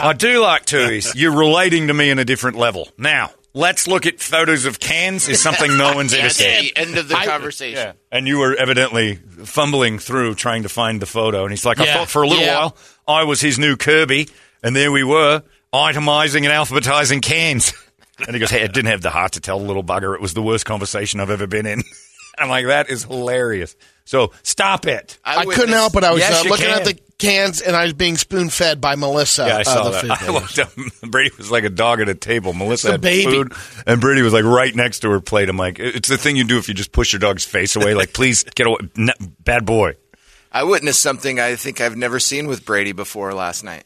am. 0.00 0.06
I 0.08 0.12
do 0.12 0.40
like 0.40 0.64
Tui's. 0.64 1.14
You're 1.16 1.36
relating 1.36 1.88
to 1.88 1.94
me 1.94 2.10
in 2.10 2.18
a 2.18 2.24
different 2.24 2.56
level. 2.58 2.88
Now, 2.98 3.30
let's 3.54 3.86
look 3.88 4.06
at 4.06 4.20
photos 4.20 4.64
of 4.66 4.78
cans. 4.80 5.28
Is 5.28 5.40
something 5.40 5.76
no 5.76 5.94
one's 5.94 6.12
ever 6.12 6.22
That's 6.24 6.36
seen. 6.36 6.64
the 6.74 6.76
end 6.76 6.98
of 6.98 7.08
the 7.08 7.14
conversation. 7.14 7.94
And 8.12 8.26
you 8.26 8.38
were 8.38 8.54
evidently 8.54 9.14
fumbling 9.16 9.98
through 9.98 10.34
trying 10.34 10.64
to 10.64 10.68
find 10.68 11.00
the 11.00 11.06
photo. 11.06 11.42
And 11.44 11.50
he's 11.52 11.64
like, 11.64 11.78
I 11.80 11.84
Yeah, 11.86 11.94
thought 11.94 12.08
for 12.08 12.22
a 12.22 12.28
little 12.28 12.44
yeah. 12.44 12.58
while 12.58 12.76
I 13.06 13.24
was 13.24 13.40
his 13.40 13.58
new 13.58 13.76
Kirby. 13.76 14.28
And 14.62 14.74
there 14.74 14.90
we 14.90 15.04
were, 15.04 15.42
itemizing 15.72 16.38
and 16.44 16.46
alphabetizing 16.52 17.22
cans. 17.22 17.72
And 18.26 18.34
he 18.34 18.40
goes, 18.40 18.50
Hey, 18.50 18.64
I 18.64 18.66
didn't 18.66 18.86
have 18.90 19.00
the 19.00 19.10
heart 19.10 19.34
to 19.34 19.40
tell 19.40 19.60
the 19.60 19.64
little 19.64 19.84
bugger. 19.84 20.12
It 20.12 20.20
was 20.20 20.34
the 20.34 20.42
worst 20.42 20.66
conversation 20.66 21.20
I've 21.20 21.30
ever 21.30 21.46
been 21.46 21.66
in. 21.66 21.84
I'm 22.38 22.48
like, 22.48 22.66
That 22.66 22.90
is 22.90 23.04
hilarious. 23.04 23.76
So 24.06 24.32
stop 24.42 24.88
it. 24.88 25.20
I 25.24 25.36
witnessed- 25.46 25.56
couldn't 25.60 25.74
help 25.76 25.94
it. 25.94 26.02
I 26.02 26.10
was 26.10 26.18
Yes, 26.18 26.40
uh, 26.40 26.42
you 26.42 26.50
looking 26.50 26.66
can. 26.66 26.78
at 26.80 26.84
the 26.84 26.98
cans 27.18 27.60
and 27.60 27.76
I 27.76 27.84
was 27.84 27.92
being 27.92 28.16
spoon 28.16 28.48
fed 28.48 28.80
by 28.80 28.94
Melissa. 28.94 29.46
Yeah, 29.46 29.56
I 29.56 29.60
uh, 29.60 29.64
saw 29.64 29.90
the 29.90 30.06
that. 30.06 30.22
I 30.22 30.30
looked 30.30 30.58
up. 30.58 30.70
Brady 31.10 31.34
was 31.36 31.50
like 31.50 31.64
a 31.64 31.70
dog 31.70 32.00
at 32.00 32.08
a 32.08 32.14
table. 32.14 32.52
Melissa 32.52 32.88
a 32.88 32.92
had 32.92 33.00
baby. 33.00 33.30
food, 33.30 33.52
and 33.86 34.00
Brady 34.00 34.22
was 34.22 34.32
like 34.32 34.44
right 34.44 34.74
next 34.74 35.00
to 35.00 35.10
her 35.10 35.20
plate. 35.20 35.48
I'm 35.48 35.56
like, 35.56 35.78
it's 35.78 36.08
the 36.08 36.18
thing 36.18 36.36
you 36.36 36.44
do 36.44 36.58
if 36.58 36.68
you 36.68 36.74
just 36.74 36.92
push 36.92 37.12
your 37.12 37.20
dog's 37.20 37.44
face 37.44 37.76
away. 37.76 37.94
Like, 37.94 38.12
please 38.12 38.44
get 38.44 38.66
away, 38.66 38.78
N- 38.96 39.10
bad 39.40 39.66
boy. 39.66 39.96
I 40.50 40.64
witnessed 40.64 41.02
something 41.02 41.38
I 41.38 41.56
think 41.56 41.80
I've 41.80 41.96
never 41.96 42.18
seen 42.18 42.46
with 42.46 42.64
Brady 42.64 42.92
before 42.92 43.34
last 43.34 43.64
night. 43.64 43.84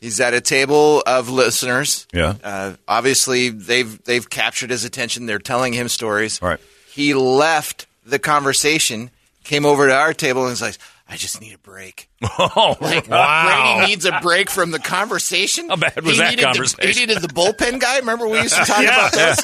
He's 0.00 0.20
at 0.20 0.32
a 0.32 0.40
table 0.40 1.02
of 1.04 1.28
listeners. 1.28 2.06
Yeah. 2.12 2.34
Uh, 2.44 2.74
obviously, 2.86 3.48
they've 3.48 4.02
they've 4.04 4.28
captured 4.28 4.70
his 4.70 4.84
attention. 4.84 5.26
They're 5.26 5.40
telling 5.40 5.72
him 5.72 5.88
stories. 5.88 6.40
Right. 6.40 6.60
He 6.92 7.14
left 7.14 7.86
the 8.06 8.18
conversation, 8.18 9.10
came 9.42 9.66
over 9.66 9.88
to 9.88 9.94
our 9.94 10.12
table, 10.12 10.42
and 10.42 10.50
was 10.50 10.62
like, 10.62 10.78
"I 11.08 11.16
just 11.16 11.40
need 11.40 11.54
a 11.54 11.58
break." 11.58 12.08
Oh, 12.38 12.76
Like, 12.80 13.08
wow. 13.08 13.76
Brady 13.78 13.90
needs 13.92 14.04
a 14.04 14.18
break 14.22 14.50
from 14.50 14.70
the 14.70 14.78
conversation. 14.78 15.68
How 15.68 15.76
bad 15.76 15.96
was 16.02 16.14
he 16.14 16.18
that 16.18 16.30
needed 16.30 16.44
conversation? 16.44 16.80
The, 16.80 16.92
he 16.92 17.06
needed 17.06 17.22
the 17.22 17.28
bullpen 17.28 17.80
guy. 17.80 17.98
Remember 17.98 18.28
we 18.28 18.40
used 18.40 18.54
to 18.56 18.64
talk 18.64 18.82
Yeah, 18.82 19.08
about 19.08 19.16
yeah. 19.16 19.34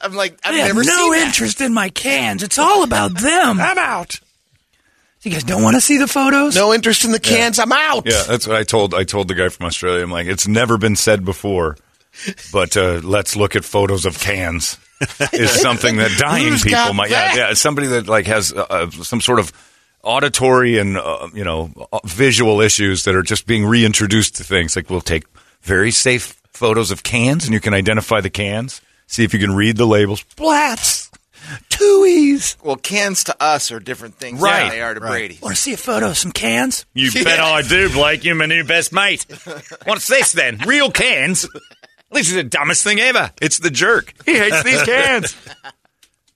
I'm 0.00 0.14
like, 0.14 0.38
I've 0.44 0.54
never 0.54 0.84
seen 0.84 1.10
that. 1.10 1.60
in 1.60 1.74
my 1.74 1.88
cans. 1.88 2.42
It's 2.44 2.58
all 2.58 2.84
about 2.84 3.14
them. 3.18 3.60
I'm 3.60 3.78
out. 3.78 4.20
You 5.22 5.32
guys 5.32 5.42
don't 5.42 5.64
want 5.64 5.74
to 5.74 5.80
see 5.80 5.98
the 5.98 6.06
photos? 6.06 6.54
No 6.54 6.72
interest 6.72 7.04
in 7.04 7.10
the 7.10 7.18
cans. 7.18 7.58
I'm 7.58 7.72
out. 7.72 8.06
Yeah, 8.06 8.22
that's 8.28 8.46
what 8.46 8.56
I 8.56 8.62
told. 8.62 8.94
I 8.94 9.02
told 9.02 9.26
the 9.26 9.34
guy 9.34 9.48
from 9.48 9.66
Australia. 9.66 10.02
I'm 10.04 10.10
like, 10.12 10.28
it's 10.28 10.46
never 10.46 10.78
been 10.78 10.94
said 10.94 11.24
before, 11.24 11.76
but 12.52 12.76
uh, 12.76 13.00
let's 13.02 13.34
look 13.34 13.56
at 13.56 13.64
photos 13.64 14.06
of 14.06 14.18
cans. 14.20 14.78
Is 15.32 15.50
something 15.50 15.96
that 15.96 16.12
dying 16.18 16.48
Who's 16.48 16.62
people 16.62 16.94
might. 16.94 17.10
that? 17.10 17.34
Yeah, 17.36 17.48
yeah. 17.48 17.54
Somebody 17.54 17.88
that 17.88 18.06
like 18.08 18.26
has 18.26 18.52
uh, 18.52 18.66
uh, 18.70 18.90
some 18.90 19.20
sort 19.20 19.40
of 19.40 19.52
auditory 20.02 20.78
and 20.78 20.96
uh, 20.96 21.28
you 21.34 21.44
know 21.44 21.70
uh, 21.92 22.00
visual 22.04 22.60
issues 22.60 23.04
that 23.04 23.14
are 23.14 23.22
just 23.22 23.46
being 23.46 23.64
reintroduced 23.64 24.36
to 24.36 24.44
things. 24.44 24.76
Like 24.76 24.90
we'll 24.90 25.00
take 25.00 25.24
very 25.62 25.90
safe 25.90 26.40
photos 26.52 26.90
of 26.90 27.02
cans, 27.02 27.44
and 27.44 27.54
you 27.54 27.60
can 27.60 27.74
identify 27.74 28.20
the 28.20 28.30
cans. 28.30 28.80
See 29.06 29.24
if 29.24 29.32
you 29.32 29.40
can 29.40 29.54
read 29.54 29.76
the 29.76 29.86
labels. 29.86 30.22
Blatz, 30.36 31.10
Tui's. 31.70 32.56
Well, 32.62 32.76
cans 32.76 33.24
to 33.24 33.42
us 33.42 33.70
are 33.72 33.80
different 33.80 34.16
things 34.16 34.40
Right, 34.40 34.64
than 34.64 34.70
they 34.70 34.82
are 34.82 34.94
to 34.94 35.00
right. 35.00 35.10
Brady. 35.10 35.38
Want 35.42 35.56
to 35.56 35.60
see 35.60 35.72
a 35.72 35.78
photo 35.78 36.10
of 36.10 36.16
some 36.18 36.32
cans? 36.32 36.84
You 36.94 37.10
bet 37.24 37.38
I 37.40 37.62
do, 37.62 37.90
Blake. 37.90 38.24
You're 38.24 38.34
my 38.34 38.46
new 38.46 38.64
best 38.64 38.92
mate. 38.92 39.24
What's 39.84 40.08
this 40.08 40.32
then? 40.32 40.58
Real 40.66 40.90
cans? 40.90 41.48
This 42.10 42.28
is 42.28 42.34
the 42.34 42.44
dumbest 42.44 42.84
thing 42.84 43.00
ever. 43.00 43.32
It's 43.40 43.58
the 43.58 43.70
jerk. 43.70 44.14
He 44.26 44.34
hates 44.36 44.62
these 44.62 44.82
cans. 44.82 45.36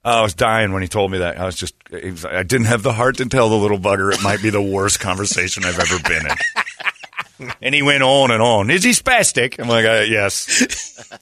I 0.05 0.23
was 0.23 0.35
dying 0.35 0.73
when 0.73 0.83
he 0.83 0.89
told 0.89 1.11
me 1.13 1.19
that. 1.19 1.39
I 1.39 1.45
was 1.45 1.57
just, 1.57 1.75
was, 1.91 2.25
I 2.25 2.43
didn't 2.43 2.67
have 2.67 2.83
the 2.83 2.93
heart 2.93 3.19
to 3.19 3.27
tell 3.27 3.49
the 3.49 3.57
little 3.57 3.79
bugger 3.79 4.13
it 4.13 4.23
might 4.23 4.43
be 4.43 4.51
the 4.51 4.63
worst 4.63 4.99
conversation 5.01 5.65
I've 5.65 5.79
ever 5.79 5.99
been 6.09 6.27
in. 6.27 6.37
And 7.61 7.75
he 7.75 7.83
went 7.83 8.05
on 8.05 8.31
and 8.31 8.41
on. 8.41 8.71
Is 8.71 8.85
he 8.85 8.91
spastic? 8.91 9.59
I'm 9.59 9.69
like, 9.69 9.85
uh, 9.85 10.05
yes, 10.09 10.47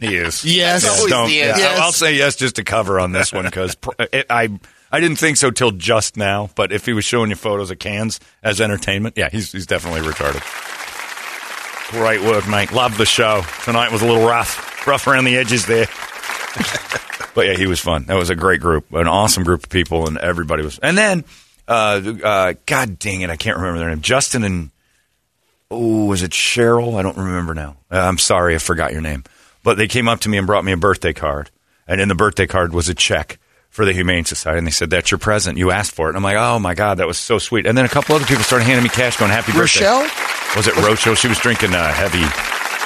he 0.01 0.17
is. 0.17 0.45
Yes. 0.45 0.85
Yeah. 1.29 1.57
Yes. 1.57 1.79
I'll 1.81 1.93
say 1.93 2.15
yes 2.15 2.37
just 2.37 2.57
to 2.57 2.65
cover 2.65 3.01
on 3.01 3.13
this 3.13 3.33
one 3.33 3.47
because 3.47 3.75
I 4.29 4.51
I 4.93 5.01
didn't 5.01 5.17
think 5.17 5.39
so 5.39 5.51
till 5.51 5.71
just 5.71 6.19
now. 6.19 6.51
But 6.55 6.73
if 6.73 6.85
he 6.85 6.93
was 6.93 7.07
showing 7.07 7.31
you 7.31 7.37
photos 7.37 7.71
of 7.71 7.79
cans 7.79 8.21
as 8.43 8.61
entertainment, 8.61 9.17
yeah, 9.17 9.31
he's 9.31 9.53
he's 9.53 9.67
definitely 9.67 10.03
retarded. 10.03 10.43
Great 11.91 12.21
work, 12.21 12.47
mate. 12.49 12.71
Love 12.73 12.99
the 12.99 13.07
show. 13.07 13.43
Tonight 13.65 13.91
was 13.91 14.03
a 14.03 14.07
little 14.07 14.27
rough, 14.27 14.87
rough 14.87 15.07
around 15.07 15.25
the 15.25 15.37
edges 15.39 15.65
there. 15.65 15.87
but 17.35 17.47
yeah, 17.47 17.55
he 17.55 17.67
was 17.67 17.81
fun. 17.81 18.05
That 18.05 18.17
was 18.17 18.31
a 18.31 18.37
great 18.37 18.61
group, 18.61 18.93
an 18.93 19.07
awesome 19.07 19.45
group 19.45 19.65
of 19.65 19.71
people, 19.71 20.07
and 20.07 20.19
everybody 20.19 20.63
was. 20.63 20.79
And 20.79 20.97
then, 20.97 21.25
uh, 21.69 22.01
uh, 22.23 22.55
God 22.67 22.99
dang 22.99 23.23
it, 23.23 23.31
I 23.31 23.37
can't 23.37 23.57
remember 23.57 23.79
their 23.79 23.89
name. 23.91 24.01
Justin 24.01 24.45
and 24.45 24.71
oh, 25.71 26.07
was 26.07 26.23
it 26.23 26.33
Cheryl? 26.33 26.99
I 26.99 27.03
don't 27.03 27.17
remember 27.17 27.55
now. 27.55 27.77
Uh, 27.91 27.99
I'm 27.99 28.19
sorry, 28.19 28.55
I 28.55 28.59
forgot 28.59 28.93
your 28.93 29.01
name. 29.01 29.25
But 29.63 29.77
they 29.77 29.89
came 29.89 30.09
up 30.09 30.21
to 30.21 30.29
me 30.29 30.39
and 30.39 30.47
brought 30.47 30.65
me 30.65 30.73
a 30.73 30.77
birthday 30.77 31.13
card, 31.13 31.51
and 31.87 32.01
in 32.01 32.09
the 32.09 32.15
birthday 32.15 32.47
card 32.47 32.73
was 32.73 32.89
a 32.89 32.95
check 32.95 33.39
for 33.69 33.85
the 33.85 33.93
Humane 33.93 34.25
Society, 34.25 34.59
and 34.59 34.67
they 34.67 34.73
said 34.73 34.91
that's 34.91 35.11
your 35.11 35.19
present. 35.19 35.59
You 35.59 35.71
asked 35.71 35.95
for 35.95 36.07
it, 36.07 36.11
and 36.11 36.17
I'm 36.17 36.23
like, 36.23 36.37
oh 36.37 36.59
my 36.59 36.75
god, 36.75 36.99
that 36.99 37.07
was 37.07 37.19
so 37.19 37.39
sweet. 37.39 37.67
And 37.67 37.79
then 37.79 37.85
a 37.85 37.89
couple 37.89 38.17
other 38.17 38.25
people 38.25 38.43
started 38.43 38.65
handing 38.65 38.83
me 38.83 38.89
cash, 38.89 39.17
going, 39.17 39.31
"Happy 39.31 39.53
birthday." 39.53 39.85
Rochelle? 39.85 40.11
Was 40.57 40.67
it 40.67 40.77
Rochelle? 40.77 41.15
She 41.15 41.29
was 41.29 41.39
drinking 41.39 41.75
uh, 41.75 41.93
heavy. 41.93 42.25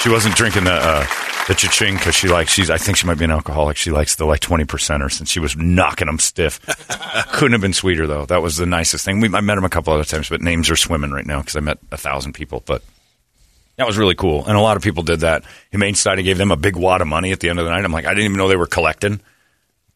She 0.00 0.11
wasn't 0.11 0.37
drinking 0.37 0.64
the 0.64 0.74
uh, 0.74 1.07
the 1.48 1.54
cha-ching 1.54 1.94
because 1.94 2.14
she 2.14 2.28
likes. 2.28 2.52
She's. 2.52 2.70
I 2.70 2.78
think 2.78 2.96
she 2.96 3.07
might 3.07 3.18
be 3.18 3.24
an 3.24 3.30
alcoholic. 3.30 3.76
She 3.76 3.90
likes 3.90 4.16
the 4.16 4.24
like 4.24 4.40
twenty 4.40 4.64
percenters, 4.64 5.18
and 5.20 5.28
she 5.28 5.40
was 5.40 5.57
knocking 5.57 6.07
them 6.07 6.18
stiff. 6.18 6.61
Couldn't 7.33 7.52
have 7.52 7.61
been 7.61 7.72
sweeter 7.72 8.07
though. 8.07 8.26
That 8.26 8.42
was 8.42 8.57
the 8.57 8.66
nicest 8.66 9.04
thing. 9.04 9.20
We, 9.20 9.28
I 9.35 9.40
met 9.40 9.59
him 9.59 9.64
a 9.64 9.68
couple 9.70 9.92
other 9.92 10.04
times, 10.04 10.28
but 10.28 10.40
names 10.40 10.70
are 10.70 10.76
swimming 10.76 11.11
right 11.11 11.26
now 11.26 11.40
because 11.40 11.57
I 11.57 11.61
met 11.61 11.78
a 11.92 11.96
thousand 11.96 12.33
people. 12.33 12.62
But 12.64 12.83
that 13.76 13.87
was 13.87 13.98
really 13.98 14.14
cool, 14.14 14.44
and 14.46 14.57
a 14.57 14.61
lot 14.61 14.76
of 14.76 14.83
people 14.83 15.02
did 15.02 15.20
that. 15.20 15.44
Humane 15.70 15.94
Society 15.94 16.22
gave 16.22 16.38
them 16.38 16.50
a 16.50 16.57
big 16.57 16.76
wad 16.76 17.00
of 17.00 17.09
money 17.09 17.33
at 17.33 17.40
the 17.40 17.48
end 17.50 17.59
of 17.59 17.64
the 17.64 17.70
night. 17.72 17.85
I'm 17.85 17.92
like, 17.92 18.07
I 18.07 18.11
didn't 18.11 18.24
even 18.26 18.37
know 18.37 18.48
they 18.48 18.57
were 18.57 18.66
collecting. 18.66 19.20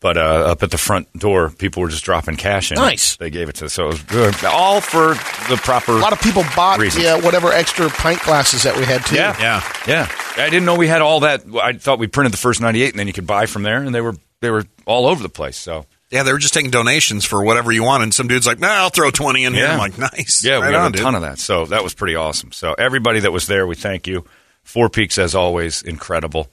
But 0.01 0.17
uh, 0.17 0.21
up 0.53 0.63
at 0.63 0.71
the 0.71 0.79
front 0.79 1.13
door, 1.19 1.51
people 1.51 1.83
were 1.83 1.89
just 1.89 2.05
dropping 2.05 2.37
cash 2.37 2.71
in. 2.71 2.77
Nice. 2.77 3.17
They 3.17 3.31
gave 3.31 3.49
it 3.49 3.57
to 3.57 3.65
us, 3.65 3.73
so 3.73 3.87
it 3.87 3.89
was 3.89 4.03
good. 4.05 4.45
All 4.45 4.81
for 4.81 5.15
the 5.51 5.57
proper. 5.61 5.91
A 5.91 5.97
lot 5.97 6.13
of 6.13 6.21
people 6.21 6.45
bought 6.55 6.79
Reasons. 6.79 7.03
yeah, 7.05 7.21
whatever 7.21 7.51
extra 7.53 7.89
pint 7.89 8.23
glasses 8.23 8.63
that 8.63 8.77
we 8.77 8.85
had 8.85 9.05
too. 9.05 9.17
Yeah, 9.17 9.37
Yeah. 9.41 9.73
yeah. 9.89 10.09
I 10.39 10.51
didn't 10.51 10.65
know 10.65 10.77
we 10.77 10.87
had 10.87 11.03
all 11.03 11.21
that. 11.21 11.43
I 11.63 11.73
thought 11.75 11.99
we 11.99 12.07
printed 12.07 12.33
the 12.33 12.39
first 12.39 12.61
ninety-eight, 12.61 12.91
and 12.91 12.99
then 12.99 13.07
you 13.07 13.13
could 13.13 13.27
buy 13.27 13.47
from 13.47 13.63
there, 13.63 13.83
and 13.83 13.95
they 13.95 14.01
were 14.01 14.15
they 14.41 14.51
were 14.51 14.65
all 14.87 15.07
over 15.07 15.23
the 15.23 15.29
place. 15.29 15.57
So 15.57 15.87
Yeah, 16.11 16.23
they 16.23 16.33
were 16.33 16.39
just 16.39 16.55
taking 16.55 16.71
donations 16.71 17.25
for 17.25 17.45
whatever 17.45 17.73
you 17.73 17.83
want, 17.83 18.03
and 18.03 18.15
some 18.15 18.29
dude's 18.29 18.47
like, 18.47 18.59
"Nah, 18.59 18.69
I'll 18.69 18.91
throw 18.91 19.11
twenty 19.11 19.45
in 19.45 19.55
here." 19.55 19.67
I'm 19.67 19.79
like, 19.79 19.99
"Nice." 19.99 20.45
yeah, 20.45 20.55
right 20.59 20.67
we 20.67 20.73
got 20.73 20.81
on, 20.87 20.89
a 20.89 20.93
dude. 20.93 21.03
ton 21.03 21.15
of 21.15 21.23
that. 21.23 21.39
So 21.39 21.67
that 21.67 21.83
was 21.83 21.95
pretty 21.95 22.15
awesome. 22.15 22.53
So 22.53 22.75
everybody 22.79 23.21
that 23.21 23.33
was 23.33 23.47
there, 23.47 23.67
we 23.67 23.75
thank 23.75 24.07
you. 24.07 24.25
Four 24.63 24.89
Peaks, 24.89 25.19
as 25.19 25.35
always, 25.35 25.83
incredible. 25.83 26.49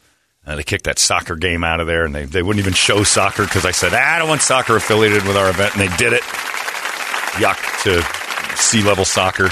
Uh, 0.47 0.55
they 0.55 0.63
kicked 0.63 0.85
that 0.85 0.99
soccer 0.99 1.35
game 1.35 1.63
out 1.63 1.79
of 1.79 1.87
there, 1.87 2.05
and 2.05 2.13
they, 2.13 2.25
they 2.25 2.43
wouldn't 2.43 2.61
even 2.61 2.73
show 2.73 3.03
soccer 3.03 3.43
because 3.43 3.65
I 3.65 3.71
said, 3.71 3.93
ah, 3.95 4.15
I 4.15 4.19
don't 4.19 4.29
want 4.29 4.41
soccer 4.41 4.75
affiliated 4.75 5.25
with 5.25 5.35
our 5.35 5.49
event, 5.49 5.75
and 5.75 5.81
they 5.81 5.97
did 5.97 6.13
it. 6.13 6.21
Yuck 7.41 7.83
to 7.83 8.55
sea 8.55 8.83
level 8.83 9.05
soccer. 9.05 9.49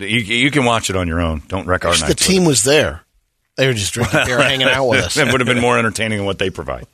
You, 0.00 0.20
you 0.20 0.50
can 0.50 0.64
watch 0.64 0.90
it 0.90 0.96
on 0.96 1.08
your 1.08 1.20
own. 1.20 1.42
Don't 1.48 1.66
wreck 1.66 1.84
our 1.84 1.92
night. 1.92 2.08
the 2.08 2.14
team 2.14 2.44
was 2.44 2.64
there. 2.64 3.04
They 3.56 3.66
were 3.66 3.74
just 3.74 3.92
drinking 3.92 4.20
beer, 4.24 4.38
hanging 4.42 4.68
out 4.68 4.86
with 4.86 5.04
us. 5.04 5.16
it 5.18 5.30
would 5.30 5.40
have 5.40 5.46
been 5.46 5.60
more 5.60 5.78
entertaining 5.78 6.18
than 6.18 6.26
what 6.26 6.38
they 6.38 6.50
provide. 6.50 6.86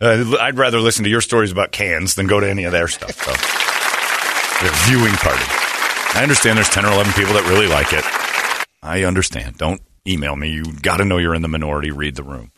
Uh, 0.00 0.36
I'd 0.40 0.56
rather 0.56 0.80
listen 0.80 1.04
to 1.04 1.10
your 1.10 1.20
stories 1.20 1.52
about 1.52 1.72
cans 1.72 2.14
than 2.14 2.26
go 2.26 2.40
to 2.40 2.48
any 2.48 2.64
of 2.64 2.72
their 2.72 2.88
stuff. 2.88 3.12
So, 3.12 3.32
their 4.64 4.72
viewing 4.86 5.14
party. 5.14 5.44
I 6.18 6.22
understand 6.22 6.56
there's 6.56 6.70
10 6.70 6.86
or 6.86 6.92
11 6.92 7.12
people 7.12 7.34
that 7.34 7.46
really 7.48 7.66
like 7.66 7.92
it. 7.92 8.04
I 8.82 9.04
understand. 9.04 9.58
Don't 9.58 9.82
email 10.06 10.34
me. 10.34 10.50
You 10.50 10.64
got 10.64 10.96
to 10.98 11.04
know 11.04 11.18
you're 11.18 11.34
in 11.34 11.42
the 11.42 11.48
minority. 11.48 11.90
Read 11.90 12.16
the 12.16 12.22
room. 12.22 12.50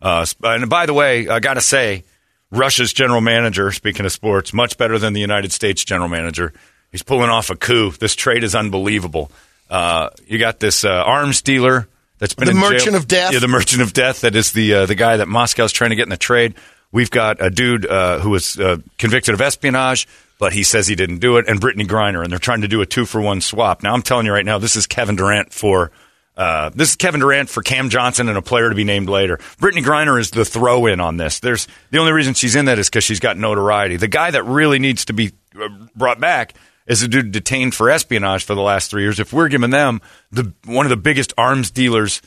Uh, 0.00 0.24
and 0.44 0.70
by 0.70 0.86
the 0.86 0.94
way, 0.94 1.28
I 1.28 1.40
got 1.40 1.54
to 1.54 1.60
say, 1.60 2.04
Russia's 2.50 2.92
general 2.92 3.20
manager, 3.20 3.72
speaking 3.72 4.06
of 4.06 4.12
sports, 4.12 4.52
much 4.52 4.78
better 4.78 4.98
than 4.98 5.12
the 5.12 5.20
United 5.20 5.52
States 5.52 5.84
general 5.84 6.08
manager. 6.08 6.52
He's 6.92 7.02
pulling 7.02 7.30
off 7.30 7.50
a 7.50 7.56
coup. 7.56 7.90
This 7.92 8.14
trade 8.14 8.44
is 8.44 8.54
unbelievable. 8.54 9.30
Uh, 9.68 10.10
you 10.26 10.38
got 10.38 10.60
this 10.60 10.84
uh, 10.84 10.88
arms 10.90 11.42
dealer 11.42 11.88
that's 12.18 12.34
been 12.34 12.46
The 12.46 12.52
in 12.52 12.56
jail- 12.60 12.70
Merchant 12.70 12.96
of 12.96 13.08
Death? 13.08 13.32
Yeah, 13.32 13.40
the 13.40 13.48
Merchant 13.48 13.82
of 13.82 13.92
Death. 13.92 14.20
That 14.22 14.34
is 14.36 14.52
the 14.52 14.74
uh, 14.74 14.86
the 14.86 14.94
guy 14.94 15.16
that 15.18 15.28
Moscow's 15.28 15.72
trying 15.72 15.90
to 15.90 15.96
get 15.96 16.04
in 16.04 16.10
the 16.10 16.16
trade. 16.16 16.54
We've 16.92 17.10
got 17.10 17.42
a 17.44 17.50
dude 17.50 17.84
uh, 17.86 18.20
who 18.20 18.30
was 18.30 18.58
uh, 18.58 18.78
convicted 18.96 19.34
of 19.34 19.40
espionage, 19.40 20.06
but 20.38 20.52
he 20.52 20.62
says 20.62 20.86
he 20.86 20.94
didn't 20.94 21.18
do 21.18 21.36
it, 21.36 21.46
and 21.48 21.60
Brittney 21.60 21.86
Griner, 21.86 22.22
and 22.22 22.30
they're 22.30 22.38
trying 22.38 22.60
to 22.62 22.68
do 22.68 22.80
a 22.80 22.86
two 22.86 23.04
for 23.04 23.20
one 23.20 23.40
swap. 23.40 23.82
Now 23.82 23.92
I'm 23.92 24.02
telling 24.02 24.24
you 24.24 24.32
right 24.32 24.44
now, 24.44 24.58
this 24.58 24.76
is 24.76 24.86
Kevin 24.86 25.16
Durant 25.16 25.52
for. 25.52 25.90
Uh, 26.38 26.68
this 26.74 26.90
is 26.90 26.96
Kevin 26.96 27.20
Durant 27.20 27.48
for 27.48 27.62
Cam 27.62 27.88
Johnson 27.88 28.28
and 28.28 28.36
a 28.36 28.42
player 28.42 28.68
to 28.68 28.74
be 28.74 28.84
named 28.84 29.08
later. 29.08 29.38
Brittney 29.58 29.82
Griner 29.82 30.20
is 30.20 30.30
the 30.30 30.44
throw 30.44 30.84
in 30.84 31.00
on 31.00 31.16
this. 31.16 31.40
There's 31.40 31.66
the 31.90 31.96
only 31.96 32.12
reason 32.12 32.34
she's 32.34 32.54
in 32.54 32.66
that 32.66 32.78
is 32.78 32.90
because 32.90 33.04
she's 33.04 33.20
got 33.20 33.38
notoriety. 33.38 33.96
The 33.96 34.06
guy 34.06 34.30
that 34.30 34.44
really 34.44 34.78
needs 34.78 35.06
to 35.06 35.14
be 35.14 35.32
uh, 35.58 35.68
brought 35.94 36.20
back 36.20 36.52
is 36.86 37.02
a 37.02 37.08
dude 37.08 37.32
detained 37.32 37.74
for 37.74 37.90
espionage 37.90 38.44
for 38.44 38.54
the 38.54 38.62
last 38.62 38.90
three 38.90 39.02
years. 39.02 39.18
If 39.20 39.32
we're 39.32 39.48
giving 39.48 39.70
them 39.70 40.00
the 40.30 40.52
one 40.64 40.86
of 40.86 40.90
the 40.90 40.96
biggest 40.96 41.32
arms 41.36 41.70
dealers, 41.70 42.22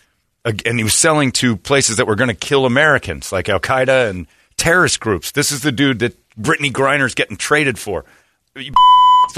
and 0.46 0.78
he 0.78 0.84
was 0.84 0.94
selling 0.94 1.32
to 1.34 1.58
places 1.58 1.98
that 1.98 2.08
were 2.08 2.16
going 2.16 2.30
to 2.30 2.36
kill 2.36 2.66
Americans, 2.66 3.32
like 3.32 3.50
Al 3.50 3.60
Qaeda 3.60 4.10
and 4.10 4.28
terrorist 4.58 5.00
groups. 5.00 5.32
This 5.32 5.52
is 5.52 5.62
the 5.62 5.72
dude 5.72 6.00
that 6.00 6.18
Brittney 6.36 6.72
Griner's 6.72 7.16
getting 7.16 7.38
traded 7.38 7.80
for. 7.80 8.06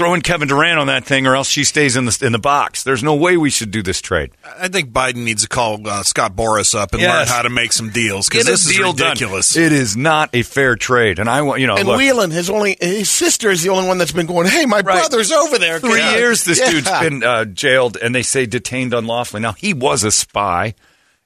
You 0.02 0.06
throw 0.08 0.14
in 0.14 0.22
Kevin 0.22 0.48
Durant 0.48 0.80
on 0.80 0.88
that 0.88 1.04
thing, 1.04 1.26
or 1.28 1.36
else 1.36 1.48
she 1.48 1.62
stays 1.64 1.94
in 1.96 2.06
the 2.06 2.18
in 2.22 2.32
the 2.32 2.38
box. 2.38 2.82
There's 2.82 3.02
no 3.04 3.14
way 3.14 3.36
we 3.36 3.50
should 3.50 3.70
do 3.70 3.82
this 3.82 4.00
trade. 4.00 4.32
I 4.58 4.66
think 4.68 4.90
Biden 4.90 5.24
needs 5.24 5.42
to 5.42 5.48
call 5.48 5.86
uh, 5.86 6.02
Scott 6.02 6.34
Boras 6.34 6.74
up 6.74 6.92
and 6.92 7.00
Yes. 7.02 7.28
learn 7.28 7.36
how 7.36 7.42
to 7.42 7.50
make 7.50 7.72
some 7.72 7.90
deals 7.90 8.28
because 8.28 8.44
Get 8.44 8.48
a 8.48 8.52
this 8.52 8.66
is 8.66 8.76
deal 8.76 8.92
done. 8.92 9.10
ridiculous. 9.10 9.56
It 9.56 9.72
is 9.72 9.96
not 9.96 10.30
a 10.32 10.42
fair 10.42 10.74
trade, 10.76 11.18
and 11.20 11.28
I 11.30 11.42
want 11.42 11.60
you 11.60 11.66
know. 11.68 11.76
And 11.76 11.86
look, 11.86 11.98
Whelan, 11.98 12.30
his 12.32 12.50
only 12.50 12.76
his 12.80 13.08
sister 13.08 13.50
is 13.50 13.62
the 13.62 13.68
only 13.70 13.86
one 13.86 13.98
that's 13.98 14.12
been 14.12 14.26
going. 14.26 14.48
Hey, 14.48 14.66
my 14.66 14.82
brother's 14.82 15.30
over 15.30 15.58
there. 15.58 15.78
Three 15.78 15.98
Yeah. 15.98 16.16
years 16.16 16.44
this 16.44 16.58
Yeah. 16.58 16.70
dude's 16.70 16.90
been 17.00 17.22
uh, 17.22 17.44
jailed, 17.44 17.96
and 17.96 18.14
they 18.14 18.22
say 18.22 18.44
detained 18.46 18.94
unlawfully. 18.94 19.40
Now 19.40 19.52
he 19.52 19.72
was 19.72 20.02
a 20.04 20.10
spy. 20.10 20.74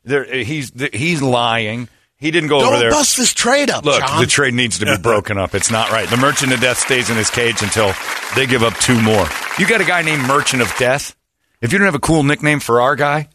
There, 0.04 0.24
he's 0.24 0.70
he's 0.92 1.22
lying. 1.22 1.88
He 2.18 2.30
didn't 2.30 2.48
go 2.48 2.60
over 2.66 2.78
there. 2.78 2.90
Don't 2.90 2.98
bust 3.00 3.16
this 3.18 3.32
trade 3.34 3.68
up, 3.68 3.84
Look, 3.84 4.00
John. 4.00 4.20
the 4.20 4.26
trade 4.26 4.54
needs 4.54 4.78
to 4.78 4.86
be 4.86 4.96
broken 5.02 5.36
up. 5.36 5.54
It's 5.54 5.70
not 5.70 5.90
right. 5.90 6.08
The 6.08 6.16
Merchant 6.16 6.52
of 6.52 6.60
Death 6.60 6.78
stays 6.78 7.10
in 7.10 7.16
his 7.16 7.28
cage 7.30 7.62
until 7.62 7.92
they 8.34 8.46
give 8.46 8.62
up 8.62 8.74
two 8.78 9.00
more. 9.02 9.26
You 9.58 9.66
got 9.68 9.80
a 9.82 9.84
guy 9.84 10.00
named 10.02 10.26
Merchant 10.26 10.62
of 10.62 10.72
Death. 10.78 11.14
If 11.60 11.72
you 11.72 11.78
don't 11.78 11.86
have 11.86 11.94
a 11.94 11.98
cool 12.00 12.22
nickname 12.22 12.60
for 12.60 12.80
our 12.80 12.96
guy, 12.96 13.28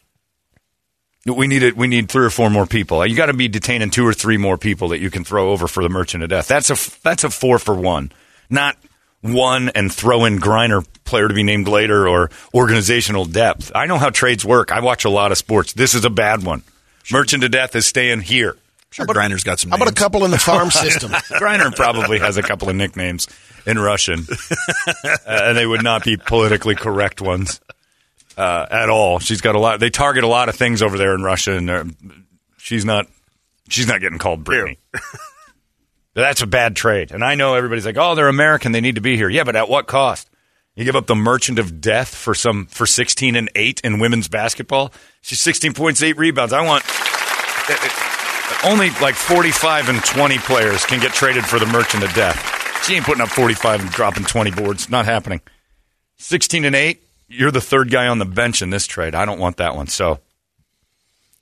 we 1.28 1.46
need 1.46 1.62
it. 1.62 1.78
We 1.78 1.86
need 1.88 2.10
three 2.10 2.26
or 2.26 2.30
four 2.32 2.50
more 2.50 2.66
people. 2.66 3.06
You 3.06 3.16
got 3.16 3.28
to 3.28 3.34
be 3.34 3.48
detaining 3.48 3.92
two 3.92 4.06
or 4.06 4.14
three 4.14 4.38
more 4.38 4.58
people 4.58 4.88
that 4.90 5.00
you 5.00 5.12
can 5.12 5.24
throw 5.24 5.52
over 5.52 5.68
for 5.68 5.84
the 5.84 5.90
Merchant 5.90 6.24
of 6.24 6.30
Death. 6.30 6.48
That's 6.48 6.70
a 6.72 7.02
that's 7.04 7.24
a 7.24 7.30
four 7.30 7.60
for 7.60 7.76
one, 7.76 8.12
not 8.50 8.78
one 9.22 9.70
and 9.70 9.94
throw 9.94 10.26
in 10.26 10.40
Griner 10.40 10.84
player 11.04 11.28
to 11.28 11.34
be 11.36 11.44
named 11.44 11.68
later 11.68 12.08
or 12.08 12.32
organizational 12.56 13.26
depth. 13.26 13.72
I 13.76 13.86
know 13.86 14.00
how 14.00 14.10
trades 14.10 14.44
work. 14.44 14.72
I 14.72 14.80
watch 14.80 15.06
a 15.06 15.10
lot 15.12 15.32
of 15.32 15.38
sports. 15.38 15.74
This 15.74 15.94
is 15.94 16.06
a 16.06 16.10
bad 16.10 16.44
one. 16.44 16.64
Merchant 17.12 17.44
of 17.44 17.52
Death 17.52 17.76
is 17.76 17.86
staying 17.86 18.22
here. 18.22 18.56
Sure, 18.92 19.06
Griner's 19.06 19.46
got 19.46 19.58
some. 19.60 19.70
How 19.70 19.78
about 19.78 19.90
a 19.90 19.94
couple 19.94 20.26
in 20.26 20.32
the 20.32 20.38
farm 20.38 20.70
system? 20.72 21.12
Griner 21.12 21.74
probably 21.74 22.20
has 22.20 22.36
a 22.36 22.42
couple 22.44 22.70
of 22.70 22.76
nicknames 22.76 23.26
in 23.66 23.80
Russian, 23.80 24.26
uh, 25.06 25.18
and 25.26 25.58
they 25.58 25.66
would 25.66 25.84
not 25.84 26.04
be 26.04 26.18
politically 26.18 26.76
correct 26.76 27.22
ones 27.22 27.62
uh, 28.38 28.66
at 28.70 28.90
all. 28.90 29.20
She's 29.20 29.40
got 29.40 29.56
a 29.56 29.60
lot. 29.60 29.80
They 29.80 29.90
target 29.90 30.26
a 30.26 30.28
lot 30.28 30.50
of 30.50 30.56
things 30.56 30.82
over 30.82 30.98
there 30.98 31.16
in 31.16 31.24
Russia, 31.24 31.54
and 31.56 31.70
uh, 31.70 31.86
she's 32.58 32.84
not. 32.84 33.08
She's 33.70 33.88
not 33.88 34.02
getting 34.02 34.20
called 34.20 34.44
Brittney. 34.44 34.78
That's 36.14 36.42
a 36.42 36.48
bad 36.48 36.76
trade, 36.76 37.12
and 37.12 37.24
I 37.24 37.36
know 37.36 37.56
everybody's 37.56 37.86
like, 37.86 37.98
"Oh, 37.98 38.16
they're 38.16 38.28
American; 38.28 38.74
they 38.74 38.82
need 38.82 38.96
to 38.96 39.02
be 39.02 39.16
here." 39.16 39.30
Yeah, 39.30 39.46
but 39.46 39.56
at 39.56 39.70
what 39.70 39.88
cost? 39.88 40.30
You 40.76 40.84
give 40.84 40.98
up 40.98 41.08
the 41.08 41.16
Merchant 41.16 41.60
of 41.60 41.80
Death 41.80 42.14
for 42.14 42.36
some 42.36 42.66
for 42.66 42.86
sixteen 42.86 43.38
and 43.38 43.50
eight 43.56 43.80
in 43.86 44.00
women's 44.00 44.28
basketball. 44.28 44.92
She's 45.22 45.40
sixteen 45.40 45.74
points, 45.74 46.04
eight 46.04 46.18
rebounds. 46.18 46.52
I 46.52 46.66
want 46.66 46.84
only 48.66 48.90
like 49.02 49.16
45 49.16 49.90
and 49.90 50.04
20 50.04 50.38
players 50.40 50.86
can 50.86 51.00
get 51.00 51.12
traded 51.14 51.46
for 51.46 51.60
the 51.60 51.66
Merchant 51.66 52.04
of 52.04 52.14
Death. 52.14 52.84
She 52.86 52.96
ain't 52.96 53.06
putting 53.06 53.22
up 53.22 53.30
45 53.30 53.82
and 53.82 53.90
dropping 53.92 54.24
20 54.26 54.52
boards. 54.52 54.90
Not 54.90 55.06
happening. 55.06 55.42
16 56.18 56.66
and 56.66 56.76
8, 56.76 57.02
you're 57.28 57.52
the 57.52 57.62
third 57.62 57.92
guy 57.92 58.08
on 58.08 58.20
the 58.20 58.26
bench 58.26 58.62
in 58.62 58.70
this 58.70 58.86
trade. 58.88 59.16
I 59.16 59.26
don't 59.26 59.40
want 59.40 59.58
that 59.58 59.76
one. 59.76 59.88
So, 59.88 60.20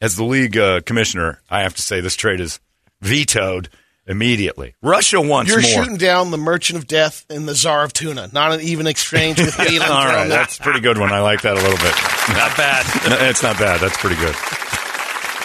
as 0.02 0.16
the 0.16 0.24
league 0.24 0.58
uh, 0.58 0.82
commissioner, 0.82 1.42
I 1.50 1.62
have 1.64 1.76
to 1.76 1.82
say 1.82 2.00
this 2.02 2.16
trade 2.16 2.40
is 2.40 2.60
vetoed 3.02 3.70
immediately. 4.08 4.76
Russia 4.82 5.20
wants 5.22 5.52
You're 5.52 5.62
more. 5.62 5.70
shooting 5.70 5.98
down 5.98 6.32
the 6.32 6.38
Merchant 6.38 6.80
of 6.80 6.88
Death 6.88 7.26
and 7.30 7.48
the 7.48 7.54
Czar 7.56 7.84
of 7.84 7.94
Tuna. 7.94 8.30
Not 8.34 8.54
an 8.54 8.62
even 8.62 8.88
exchange 8.88 9.40
with 9.40 9.56
Whelan. 9.60 9.90
All 9.90 10.06
right, 10.06 10.28
that's 10.28 10.58
a 10.60 10.62
pretty 10.62 10.80
good 10.80 10.98
one. 10.98 11.12
I 11.12 11.20
like 11.20 11.42
that 11.44 11.54
a 11.54 11.62
little 11.62 11.78
bit. 11.78 11.96
Not 12.36 12.58
bad. 12.58 12.86
it's 13.30 13.44
not 13.44 13.58
bad. 13.60 13.80
That's 13.82 13.98
pretty 13.98 14.16
good. 14.18 14.36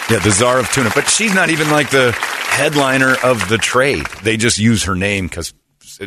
Yeah, 0.09 0.19
the 0.19 0.31
czar 0.31 0.59
of 0.59 0.69
tuna, 0.71 0.91
but 0.93 1.09
she's 1.09 1.33
not 1.33 1.49
even 1.49 1.71
like 1.71 1.89
the 1.89 2.11
headliner 2.11 3.15
of 3.23 3.49
the 3.49 3.57
trade. 3.57 4.05
They 4.23 4.37
just 4.37 4.59
use 4.59 4.83
her 4.83 4.95
name 4.95 5.27
because 5.27 5.53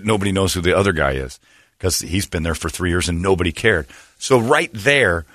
nobody 0.04 0.30
knows 0.30 0.54
who 0.54 0.61
the 0.61 0.76
other 0.76 0.92
guy 0.92 1.12
is 1.12 1.40
because 1.76 1.98
he's 2.00 2.26
been 2.26 2.42
there 2.42 2.54
for 2.54 2.68
three 2.68 2.90
years 2.90 3.08
and 3.08 3.22
nobody 3.22 3.52
cared. 3.52 3.87
So 4.18 4.38
right 4.38 4.70
there 4.72 5.26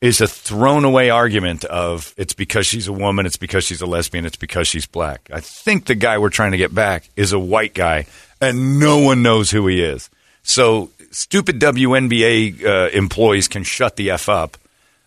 is 0.00 0.20
a 0.20 0.26
thrown 0.26 0.84
away 0.84 1.10
argument 1.10 1.64
of 1.64 2.14
it's 2.16 2.32
because 2.32 2.66
she's 2.66 2.88
a 2.88 2.92
woman, 2.92 3.26
it's 3.26 3.36
because 3.36 3.64
she's 3.64 3.82
a 3.82 3.86
lesbian, 3.86 4.24
it's 4.24 4.36
because 4.36 4.66
she's 4.66 4.86
black. 4.86 5.28
I 5.32 5.40
think 5.40 5.86
the 5.86 5.94
guy 5.94 6.18
we're 6.18 6.30
trying 6.30 6.52
to 6.52 6.58
get 6.58 6.74
back 6.74 7.08
is 7.16 7.32
a 7.32 7.38
white 7.38 7.74
guy, 7.74 8.06
and 8.40 8.80
no 8.80 8.98
one 8.98 9.22
knows 9.22 9.50
who 9.50 9.66
he 9.66 9.82
is. 9.82 10.08
So 10.42 10.90
stupid 11.10 11.60
WNBA 11.60 12.64
uh, 12.64 12.88
employees 12.90 13.48
can 13.48 13.62
shut 13.62 13.96
the 13.96 14.10
f 14.10 14.28
up 14.28 14.56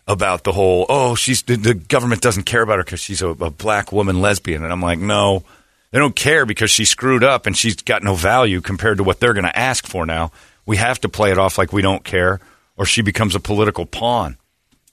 about 0.06 0.44
the 0.44 0.52
whole 0.52 0.84
oh 0.88 1.14
she's 1.14 1.42
the, 1.42 1.56
the 1.56 1.72
government 1.74 2.20
doesn't 2.20 2.42
care 2.44 2.60
about 2.62 2.76
her 2.76 2.84
because 2.84 3.00
she's 3.00 3.22
a, 3.22 3.28
a 3.28 3.50
black 3.50 3.90
woman 3.92 4.20
lesbian, 4.20 4.62
and 4.62 4.72
I'm 4.72 4.82
like 4.82 4.98
no. 4.98 5.44
They 5.90 6.00
don't 6.00 6.16
care 6.16 6.44
because 6.44 6.72
she 6.72 6.84
screwed 6.84 7.22
up 7.22 7.46
and 7.46 7.56
she's 7.56 7.76
got 7.76 8.02
no 8.02 8.14
value 8.16 8.60
compared 8.60 8.96
to 8.98 9.04
what 9.04 9.20
they're 9.20 9.32
going 9.32 9.44
to 9.44 9.56
ask 9.56 9.86
for 9.86 10.04
now. 10.04 10.32
We 10.66 10.76
have 10.78 11.00
to 11.02 11.08
play 11.08 11.30
it 11.30 11.38
off 11.38 11.56
like 11.56 11.72
we 11.72 11.82
don't 11.82 12.02
care, 12.02 12.40
or 12.76 12.84
she 12.84 13.00
becomes 13.00 13.36
a 13.36 13.40
political 13.40 13.86
pawn 13.86 14.36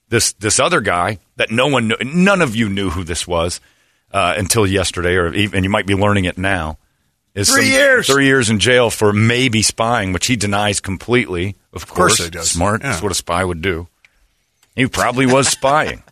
this 0.10 0.34
this 0.34 0.60
other 0.60 0.80
guy 0.80 1.18
that 1.38 1.50
no 1.50 1.68
one 1.68 1.88
knew, 1.88 1.96
none 2.06 2.42
of 2.42 2.56
you 2.56 2.70
knew 2.70 2.92
who 2.92 3.04
this 3.04 3.26
was 3.28 3.60
uh, 4.12 4.36
until 4.38 4.68
yesterday, 4.68 5.16
or 5.16 5.34
even 5.34 5.64
you 5.64 5.70
might 5.72 5.88
be 5.88 5.96
learning 5.96 6.26
it 6.26 6.38
now. 6.38 6.78
Is 7.34 7.50
Three 7.50 7.64
some- 7.64 7.72
years. 7.72 8.08
three 8.08 8.26
years 8.28 8.50
in 8.52 8.60
jail 8.60 8.90
for 8.92 9.12
maybe 9.12 9.62
spying, 9.64 10.14
which 10.14 10.28
he 10.28 10.36
denies 10.36 10.80
completely. 10.82 11.56
Of 11.74 11.88
course 11.88 12.18
course, 12.18 12.26
he 12.26 12.30
does. 12.30 12.52
smart. 12.52 12.82
Yeah. 12.84 12.90
That's 12.92 13.02
what 13.02 13.12
a 13.12 13.16
spy 13.16 13.44
would 13.44 13.62
do. 13.64 13.88
He 14.76 14.88
probably 14.88 15.26
was 15.26 15.48
spying. 15.48 16.04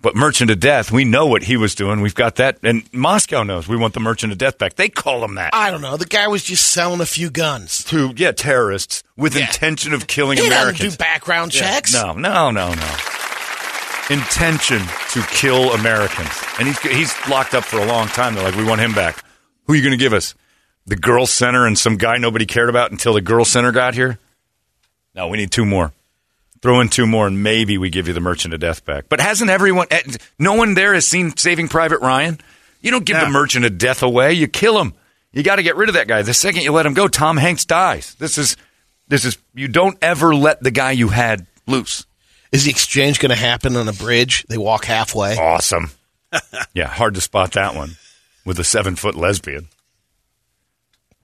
But 0.00 0.14
Merchant 0.14 0.50
of 0.50 0.60
Death, 0.60 0.90
we 0.92 1.04
know 1.04 1.26
what 1.26 1.44
he 1.44 1.56
was 1.56 1.74
doing. 1.74 2.02
We've 2.02 2.14
got 2.14 2.36
that, 2.36 2.58
and 2.62 2.82
Moscow 2.92 3.42
knows 3.42 3.66
we 3.66 3.76
want 3.78 3.94
the 3.94 4.00
Merchant 4.00 4.32
of 4.32 4.38
Death 4.38 4.58
back. 4.58 4.74
They 4.74 4.90
call 4.90 5.24
him 5.24 5.36
that 5.36 5.54
I 5.54 5.70
don't 5.70 5.80
know. 5.80 5.96
The 5.96 6.04
guy 6.04 6.28
was 6.28 6.44
just 6.44 6.70
selling 6.72 7.00
a 7.00 7.06
few 7.06 7.30
guns. 7.30 7.82
to 7.84 8.12
yeah 8.14 8.32
terrorists 8.32 9.02
with 9.16 9.34
Yeah. 9.34 9.46
intention 9.46 9.94
of 9.94 10.06
killing 10.06 10.36
He 10.36 10.42
doesn't 10.44 10.58
Americans. 10.58 10.92
do 10.92 10.98
background 10.98 11.52
checks. 11.52 11.94
No, 11.94 12.12
no, 12.12 12.50
no, 12.50 12.74
no. 12.74 12.96
Intention 14.10 14.80
to 15.12 15.22
kill 15.30 15.72
Americans, 15.72 16.28
and 16.58 16.68
he's 16.68 16.78
he's 16.80 17.14
locked 17.28 17.54
up 17.54 17.64
for 17.64 17.78
a 17.78 17.86
long 17.86 18.06
time. 18.08 18.34
They're 18.34 18.44
like, 18.44 18.54
we 18.56 18.64
want 18.64 18.82
him 18.82 18.92
back. 18.92 19.24
Who 19.66 19.72
are 19.72 19.76
you 19.76 19.82
going 19.82 19.92
to 19.98 20.02
give 20.04 20.12
us? 20.12 20.34
The 20.84 20.96
girl 20.96 21.24
center 21.24 21.66
and 21.66 21.78
some 21.78 21.96
guy 21.96 22.18
nobody 22.18 22.44
cared 22.44 22.68
about 22.68 22.90
until 22.90 23.14
the 23.14 23.22
girl 23.22 23.46
center 23.46 23.72
got 23.72 23.94
here. 23.94 24.18
No, 25.14 25.28
we 25.28 25.38
need 25.38 25.50
two 25.50 25.64
more. 25.64 25.94
Throw 26.64 26.80
in 26.80 26.88
two 26.88 27.06
more, 27.06 27.26
and 27.26 27.42
maybe 27.42 27.76
we 27.76 27.90
give 27.90 28.08
you 28.08 28.14
the 28.14 28.20
Merchant 28.22 28.54
of 28.54 28.60
Death 28.60 28.86
back. 28.86 29.04
But 29.10 29.20
hasn't 29.20 29.50
everyone? 29.50 29.86
eh, 29.90 30.00
No 30.38 30.54
one 30.54 30.72
there 30.72 30.94
has 30.94 31.06
seen 31.06 31.36
Saving 31.36 31.68
Private 31.68 32.00
Ryan. 32.00 32.40
You 32.80 32.90
don't 32.90 33.04
give 33.04 33.16
Yeah. 33.18 33.26
the 33.26 33.30
Merchant 33.30 33.66
of 33.66 33.76
Death 33.76 34.02
away. 34.02 34.32
You 34.32 34.48
kill 34.48 34.80
him. 34.80 34.94
You 35.34 35.42
got 35.42 35.56
to 35.56 35.62
get 35.62 35.76
rid 35.76 35.90
of 35.90 35.94
that 35.94 36.08
guy. 36.08 36.22
The 36.22 36.32
second 36.32 36.62
you 36.62 36.72
let 36.72 36.86
him 36.86 36.94
go, 36.94 37.06
Tom 37.06 37.36
Hanks 37.36 37.66
dies. 37.66 38.14
This 38.18 38.38
is 38.38 38.56
this 39.08 39.26
is. 39.26 39.36
You 39.54 39.68
don't 39.68 39.98
ever 40.00 40.34
let 40.34 40.62
the 40.62 40.70
guy 40.70 40.92
you 40.92 41.08
had 41.08 41.46
loose. 41.66 42.06
Is 42.50 42.64
the 42.64 42.70
exchange 42.70 43.18
going 43.18 43.28
to 43.28 43.36
happen 43.36 43.76
on 43.76 43.86
a 43.86 43.92
bridge? 43.92 44.46
They 44.48 44.56
walk 44.56 44.86
halfway. 44.86 45.36
Awesome. 45.36 45.90
yeah, 46.72 46.86
hard 46.86 47.12
to 47.16 47.20
spot 47.20 47.52
that 47.52 47.74
one 47.74 47.96
with 48.46 48.58
a 48.58 48.64
seven 48.64 48.96
foot 48.96 49.16
lesbian. 49.16 49.68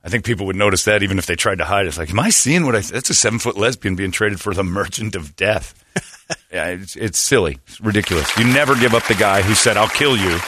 I 0.02 0.08
think 0.08 0.24
people 0.24 0.46
would 0.46 0.56
notice 0.56 0.84
that 0.84 1.02
even 1.02 1.18
if 1.18 1.26
they 1.26 1.36
tried 1.36 1.58
to 1.58 1.64
hide 1.64 1.84
it. 1.84 1.88
It's 1.88 1.98
like, 1.98 2.10
am 2.10 2.20
I 2.20 2.30
seeing 2.30 2.64
what 2.64 2.74
I? 2.74 2.80
That's 2.80 3.10
a 3.10 3.14
seven 3.14 3.38
foot 3.38 3.56
lesbian 3.56 3.96
being 3.96 4.10
traded 4.10 4.40
for 4.40 4.54
the 4.54 4.64
Merchant 4.64 5.14
of 5.14 5.36
Death. 5.36 5.74
yeah, 6.52 6.68
it's, 6.68 6.96
it's 6.96 7.18
silly. 7.18 7.58
It's 7.66 7.80
ridiculous. 7.80 8.34
You 8.38 8.44
never 8.44 8.74
give 8.76 8.94
up 8.94 9.06
the 9.06 9.14
guy 9.14 9.42
who 9.42 9.54
said, 9.54 9.76
"I'll 9.76 9.88
kill 9.88 10.16
you," 10.16 10.38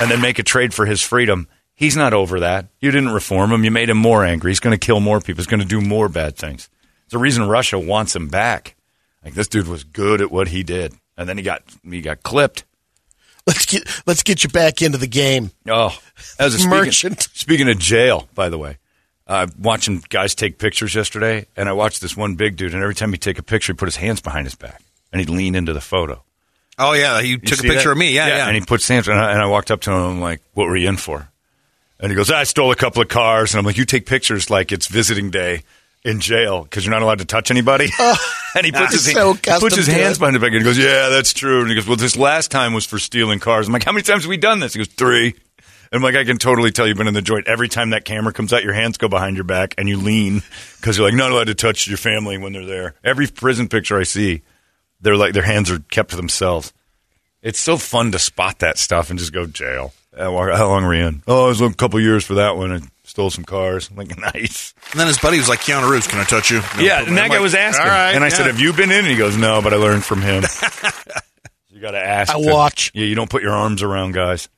and 0.00 0.10
then 0.10 0.20
make 0.20 0.38
a 0.38 0.42
trade 0.42 0.74
for 0.74 0.86
his 0.86 1.02
freedom. 1.02 1.46
He's 1.74 1.96
not 1.96 2.14
over 2.14 2.40
that. 2.40 2.66
You 2.80 2.90
didn't 2.90 3.10
reform 3.10 3.52
him. 3.52 3.64
You 3.64 3.70
made 3.70 3.90
him 3.90 3.96
more 3.96 4.24
angry. 4.24 4.50
He's 4.50 4.60
going 4.60 4.78
to 4.78 4.86
kill 4.86 5.00
more 5.00 5.20
people. 5.20 5.40
He's 5.40 5.48
going 5.48 5.60
to 5.60 5.66
do 5.66 5.80
more 5.80 6.08
bad 6.08 6.36
things. 6.36 6.68
It's 7.04 7.12
the 7.12 7.18
reason 7.18 7.48
Russia 7.48 7.78
wants 7.78 8.14
him 8.14 8.28
back. 8.28 8.76
Like 9.24 9.34
this 9.34 9.48
dude 9.48 9.68
was 9.68 9.84
good 9.84 10.20
at 10.20 10.30
what 10.30 10.48
he 10.48 10.62
did, 10.62 10.94
and 11.16 11.28
then 11.28 11.36
he 11.36 11.44
got 11.44 11.62
he 11.88 12.00
got 12.00 12.22
clipped. 12.22 12.64
Let's 13.46 13.66
get 13.66 14.02
let's 14.06 14.22
get 14.22 14.42
you 14.42 14.50
back 14.50 14.82
into 14.82 14.98
the 14.98 15.06
game. 15.06 15.50
Oh, 15.68 15.96
as 16.38 16.54
a 16.54 16.58
speaking, 16.58 16.70
Merchant. 16.70 17.28
Speaking 17.34 17.68
of 17.68 17.78
jail, 17.78 18.28
by 18.34 18.48
the 18.48 18.58
way, 18.58 18.78
I'm 19.26 19.48
uh, 19.48 19.52
watching 19.60 20.02
guys 20.08 20.34
take 20.34 20.58
pictures 20.58 20.94
yesterday, 20.94 21.46
and 21.56 21.68
I 21.68 21.72
watched 21.72 22.00
this 22.00 22.16
one 22.16 22.34
big 22.34 22.56
dude, 22.56 22.74
and 22.74 22.82
every 22.82 22.94
time 22.94 23.10
he'd 23.12 23.22
take 23.22 23.38
a 23.38 23.42
picture, 23.42 23.72
he'd 23.72 23.78
put 23.78 23.86
his 23.86 23.96
hands 23.96 24.20
behind 24.20 24.46
his 24.46 24.54
back, 24.54 24.82
and 25.12 25.20
he'd 25.20 25.30
lean 25.30 25.54
into 25.54 25.72
the 25.72 25.80
photo. 25.80 26.22
Oh 26.78 26.92
yeah, 26.92 27.20
he 27.22 27.28
You 27.28 27.38
took 27.38 27.60
a 27.60 27.62
picture 27.62 27.84
that? 27.88 27.92
of 27.92 27.98
me. 27.98 28.12
Yeah, 28.14 28.26
yeah. 28.28 28.46
And 28.46 28.54
he 28.56 28.60
put 28.62 28.84
hands, 28.84 29.08
and 29.08 29.18
I, 29.18 29.32
and 29.32 29.40
I 29.40 29.46
walked 29.46 29.70
up 29.70 29.80
to 29.82 29.90
him, 29.92 29.96
and 29.96 30.06
I'm 30.14 30.20
like, 30.20 30.40
"What 30.54 30.66
were 30.66 30.76
you 30.76 30.88
in 30.88 30.96
for?" 30.96 31.28
And 32.00 32.10
he 32.10 32.16
goes, 32.16 32.30
"I 32.30 32.42
stole 32.44 32.70
a 32.72 32.76
couple 32.76 33.00
of 33.00 33.08
cars," 33.08 33.54
and 33.54 33.58
I'm 33.60 33.64
like, 33.64 33.76
"You 33.78 33.84
take 33.84 34.06
pictures 34.06 34.50
like 34.50 34.72
it's 34.72 34.86
visiting 34.86 35.30
day." 35.30 35.62
In 36.06 36.20
jail 36.20 36.64
because 36.64 36.84
you're 36.84 36.92
not 36.92 37.00
allowed 37.00 37.20
to 37.20 37.24
touch 37.24 37.50
anybody, 37.50 37.88
and 38.54 38.66
he 38.66 38.72
puts 38.72 38.92
his, 38.92 39.10
so 39.10 39.32
he 39.32 39.40
puts 39.58 39.74
his 39.74 39.86
hands 39.86 40.18
it. 40.18 40.20
behind 40.20 40.34
his 40.36 40.42
back 40.42 40.48
and 40.52 40.58
he 40.58 40.62
goes, 40.62 40.76
"Yeah, 40.76 41.08
that's 41.08 41.32
true." 41.32 41.60
And 41.60 41.70
he 41.70 41.74
goes, 41.74 41.86
"Well, 41.86 41.96
this 41.96 42.14
last 42.14 42.50
time 42.50 42.74
was 42.74 42.84
for 42.84 42.98
stealing 42.98 43.38
cars." 43.38 43.68
I'm 43.68 43.72
like, 43.72 43.84
"How 43.84 43.92
many 43.92 44.02
times 44.02 44.24
have 44.24 44.28
we 44.28 44.36
done 44.36 44.60
this?" 44.60 44.74
He 44.74 44.80
goes, 44.80 44.88
three. 44.88 45.34
And 45.94 46.00
I'm 46.00 46.12
like, 46.12 46.16
I 46.16 46.24
can 46.24 46.38
totally 46.38 46.72
tell 46.72 46.88
you've 46.88 46.96
been 46.96 47.06
in 47.06 47.14
the 47.14 47.22
joint. 47.22 47.46
Every 47.46 47.68
time 47.68 47.90
that 47.90 48.04
camera 48.04 48.32
comes 48.32 48.52
out, 48.52 48.64
your 48.64 48.72
hands 48.72 48.98
go 48.98 49.06
behind 49.06 49.36
your 49.36 49.44
back 49.44 49.76
and 49.78 49.88
you 49.88 49.96
lean 49.96 50.42
because 50.80 50.98
you're 50.98 51.06
like 51.06 51.14
not 51.14 51.30
allowed 51.30 51.46
to 51.46 51.54
touch 51.54 51.86
your 51.86 51.98
family 51.98 52.36
when 52.36 52.52
they're 52.52 52.66
there. 52.66 52.94
Every 53.04 53.28
prison 53.28 53.68
picture 53.68 53.96
I 53.96 54.02
see, 54.02 54.42
they're 55.00 55.16
like 55.16 55.34
their 55.34 55.44
hands 55.44 55.70
are 55.70 55.78
kept 55.78 56.10
to 56.10 56.16
themselves. 56.16 56.72
It's 57.42 57.60
so 57.60 57.76
fun 57.76 58.10
to 58.10 58.18
spot 58.18 58.58
that 58.58 58.76
stuff 58.76 59.10
and 59.10 59.20
just 59.20 59.32
go 59.32 59.46
jail. 59.46 59.94
How 60.18 60.32
long 60.32 60.84
were 60.84 60.96
you 60.96 61.06
in? 61.06 61.22
Oh, 61.28 61.44
it 61.44 61.48
was 61.50 61.60
a 61.60 61.72
couple 61.72 62.00
years 62.00 62.24
for 62.24 62.34
that 62.34 62.56
one. 62.56 62.72
And 62.72 62.90
stole 63.04 63.30
some 63.30 63.44
cars. 63.44 63.88
I'm 63.88 63.96
like, 63.96 64.18
nice. 64.18 64.74
And 64.90 64.98
then 64.98 65.06
his 65.06 65.20
buddy 65.20 65.38
was 65.38 65.48
like, 65.48 65.60
Keanu 65.60 65.88
Reeves, 65.88 66.08
can 66.08 66.18
I 66.18 66.24
touch 66.24 66.50
you? 66.50 66.58
No, 66.76 66.82
yeah, 66.82 67.06
and 67.06 67.16
that 67.16 67.28
guy 67.28 67.34
like, 67.34 67.40
was 67.40 67.54
asking. 67.54 67.86
All 67.86 67.92
right, 67.92 68.16
and 68.16 68.24
I 68.24 68.30
said, 68.30 68.46
have 68.46 68.58
you 68.58 68.72
been 68.72 68.90
in? 68.90 68.98
And 68.98 69.06
he 69.06 69.14
goes, 69.14 69.36
no, 69.36 69.62
but 69.62 69.72
I 69.72 69.76
learned 69.76 70.02
from 70.02 70.22
him. 70.22 70.42
you 71.70 71.80
got 71.80 71.92
to 71.92 72.00
ask. 72.04 72.34
I 72.34 72.42
to- 72.42 72.50
watch. 72.50 72.90
Yeah, 72.94 73.04
you 73.04 73.14
don't 73.14 73.30
put 73.30 73.44
your 73.44 73.52
arms 73.52 73.84
around 73.84 74.12
guys. 74.14 74.48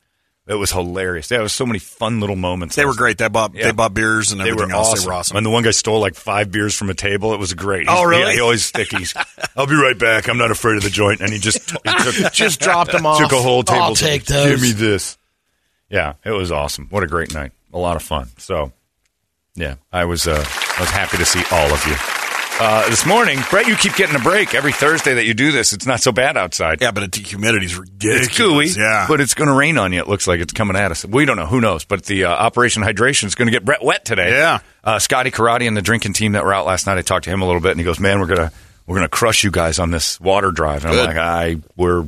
It 0.48 0.54
was 0.54 0.70
hilarious. 0.70 1.26
There 1.26 1.42
was 1.42 1.52
so 1.52 1.66
many 1.66 1.80
fun 1.80 2.20
little 2.20 2.36
moments. 2.36 2.76
They 2.76 2.84
were 2.84 2.94
great. 2.94 3.18
They 3.18 3.26
bought 3.28 3.52
Yeah. 3.54 3.64
they 3.64 3.72
bought 3.72 3.94
beers 3.94 4.30
and 4.30 4.40
They 4.40 4.50
everything 4.50 4.68
were 4.68 4.74
else. 4.76 4.92
awesome. 4.92 5.00
They 5.02 5.06
were 5.08 5.12
awesome. 5.14 5.36
And 5.38 5.44
the 5.46 5.50
one 5.50 5.64
guy 5.64 5.72
stole 5.72 5.98
like 6.00 6.14
five 6.14 6.52
beers 6.52 6.72
from 6.74 6.88
a 6.88 6.94
table. 6.94 7.32
It 7.34 7.40
was 7.40 7.52
great. 7.52 7.86
Oh, 7.88 8.04
really? 8.04 8.22
Yeah, 8.26 8.32
he 8.32 8.40
always 8.40 8.70
stickies. 8.70 9.12
I'll 9.56 9.66
be 9.66 9.74
right 9.74 9.98
back. 9.98 10.28
I'm 10.28 10.38
not 10.38 10.52
afraid 10.52 10.76
of 10.76 10.84
the 10.84 10.90
joint. 10.90 11.20
And 11.20 11.32
he 11.32 11.40
just 11.40 11.68
he 11.70 11.76
took, 12.20 12.32
Just 12.32 12.60
dropped 12.60 12.92
them 12.92 13.04
off. 13.06 13.18
took 13.18 13.32
a 13.32 13.42
whole 13.42 13.64
table. 13.64 13.82
I'll 13.82 13.94
take 13.96 14.24
those. 14.26 14.50
Give 14.50 14.62
me 14.62 14.70
this. 14.72 15.18
Yeah, 15.90 16.14
it 16.24 16.30
was 16.30 16.52
awesome. 16.52 16.86
What 16.90 17.02
a 17.02 17.06
great 17.08 17.34
night. 17.34 17.50
A 17.72 17.78
lot 17.78 17.96
of 17.96 18.02
fun. 18.04 18.28
So, 18.38 18.70
yeah, 19.56 19.74
I 19.92 20.04
was 20.04 20.28
uh, 20.28 20.44
I 20.44 20.80
was 20.80 20.90
happy 20.90 21.16
to 21.16 21.24
see 21.26 21.42
all 21.50 21.72
of 21.72 21.84
you. 21.86 21.94
Uh, 22.58 22.88
this 22.88 23.04
morning, 23.04 23.38
Brett, 23.50 23.66
you 23.66 23.76
keep 23.76 23.94
getting 23.96 24.16
a 24.16 24.18
break 24.18 24.54
every 24.54 24.72
Thursday 24.72 25.12
that 25.14 25.26
you 25.26 25.34
do 25.34 25.52
this. 25.52 25.74
It's 25.74 25.84
not 25.86 26.00
so 26.00 26.10
bad 26.10 26.38
outside. 26.38 26.80
yeah, 26.80 26.90
but 26.90 27.12
the 27.12 27.20
humidity's 27.20 27.76
ridiculous. 27.76 28.28
It's 28.28 28.38
gooey, 28.38 28.66
Yeah. 28.68 29.04
but 29.06 29.20
it's 29.20 29.34
going 29.34 29.48
to 29.48 29.54
rain 29.54 29.76
on 29.76 29.92
you. 29.92 30.00
It 30.00 30.08
looks 30.08 30.26
like 30.26 30.40
it's 30.40 30.54
coming 30.54 30.74
at 30.74 30.90
us. 30.90 31.04
We 31.04 31.26
don't 31.26 31.36
know. 31.36 31.44
Who 31.44 31.60
knows? 31.60 31.84
But 31.84 32.04
the 32.06 32.24
uh, 32.24 32.30
Operation 32.30 32.82
Hydration 32.82 33.24
is 33.24 33.34
going 33.34 33.46
to 33.48 33.52
get 33.52 33.66
Brett 33.66 33.84
wet 33.84 34.06
today. 34.06 34.30
Yeah. 34.30 34.60
Uh, 34.82 34.98
Scotty 34.98 35.30
Karate 35.30 35.68
and 35.68 35.76
the 35.76 35.82
drinking 35.82 36.14
team 36.14 36.32
that 36.32 36.44
were 36.44 36.54
out 36.54 36.64
last 36.64 36.86
night. 36.86 36.96
I 36.96 37.02
talked 37.02 37.24
to 37.24 37.30
him 37.30 37.42
a 37.42 37.46
little 37.46 37.60
bit, 37.60 37.72
and 37.72 37.80
he 37.80 37.84
goes, 37.84 38.00
"Man, 38.00 38.20
we're 38.20 38.26
gonna 38.26 38.50
we're 38.86 38.96
gonna 38.96 39.08
crush 39.10 39.44
you 39.44 39.50
guys 39.50 39.78
on 39.78 39.90
this 39.90 40.18
water 40.18 40.50
drive." 40.50 40.84
And 40.86 40.94
Good. 40.94 41.00
I'm 41.10 41.14
like, 41.14 41.16
"I 41.18 41.56
we're 41.76 42.06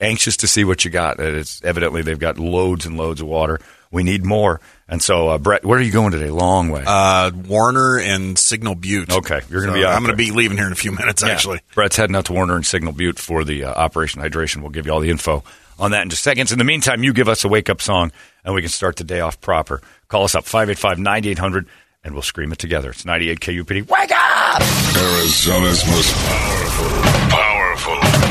anxious 0.00 0.36
to 0.38 0.46
see 0.46 0.64
what 0.64 0.84
you 0.84 0.90
got. 0.90 1.18
And 1.18 1.36
It's 1.36 1.62
evidently 1.64 2.02
they've 2.02 2.18
got 2.18 2.38
loads 2.38 2.86
and 2.86 2.96
loads 2.96 3.20
of 3.20 3.26
water. 3.26 3.60
We 3.90 4.02
need 4.02 4.24
more." 4.24 4.60
And 4.88 5.02
so, 5.02 5.28
uh, 5.28 5.38
Brett, 5.38 5.64
where 5.64 5.78
are 5.78 5.82
you 5.82 5.90
going 5.92 6.12
today? 6.12 6.30
Long 6.30 6.68
way. 6.70 6.84
uh, 6.86 7.30
Warner 7.34 7.98
and 7.98 8.38
Signal 8.38 8.74
Butte. 8.74 9.10
Okay, 9.12 9.40
you're 9.50 9.60
gonna 9.62 9.72
So 9.72 9.78
be 9.80 9.84
out 9.84 9.94
I'm 9.94 10.02
going 10.02 10.12
to 10.12 10.16
be 10.16 10.30
leaving 10.30 10.56
here 10.58 10.66
in 10.66 10.72
a 10.72 10.76
few 10.76 10.92
minutes, 10.92 11.22
Yeah. 11.22 11.30
actually. 11.30 11.60
Brett's 11.74 11.96
heading 11.96 12.14
out 12.14 12.26
to 12.26 12.32
Warner 12.32 12.54
and 12.56 12.64
Signal 12.66 12.92
Butte 12.92 13.18
for 13.18 13.42
the 13.44 13.64
uh, 13.64 13.72
Operation 13.72 14.22
Hydration. 14.22 14.60
We'll 14.60 14.70
give 14.70 14.86
you 14.86 14.92
all 14.92 15.00
the 15.00 15.10
info 15.10 15.42
on 15.78 15.90
that 15.92 16.02
in 16.02 16.10
just 16.10 16.22
seconds. 16.22 16.52
In 16.52 16.58
the 16.58 16.64
meantime, 16.64 17.02
you 17.04 17.12
give 17.12 17.28
us 17.28 17.44
a 17.44 17.48
wake 17.48 17.68
up 17.70 17.80
song 17.82 18.12
and 18.44 18.54
we 18.54 18.60
can 18.60 18.70
start 18.70 18.96
the 18.96 19.04
day 19.04 19.20
off 19.20 19.40
proper. 19.40 19.80
Call 20.08 20.24
us 20.24 20.34
up 20.34 20.44
585 20.44 20.98
9800 20.98 21.66
and 22.04 22.12
we'll 22.14 22.22
scream 22.22 22.52
it 22.52 22.58
together. 22.58 22.90
It's 22.90 23.04
98 23.04 23.40
KUPD. 23.40 23.88
Wake 23.88 24.12
up! 24.12 24.62
Arizona's 24.96 25.84
most 25.86 26.14
powerful, 26.14 26.84
powerful 26.86 27.05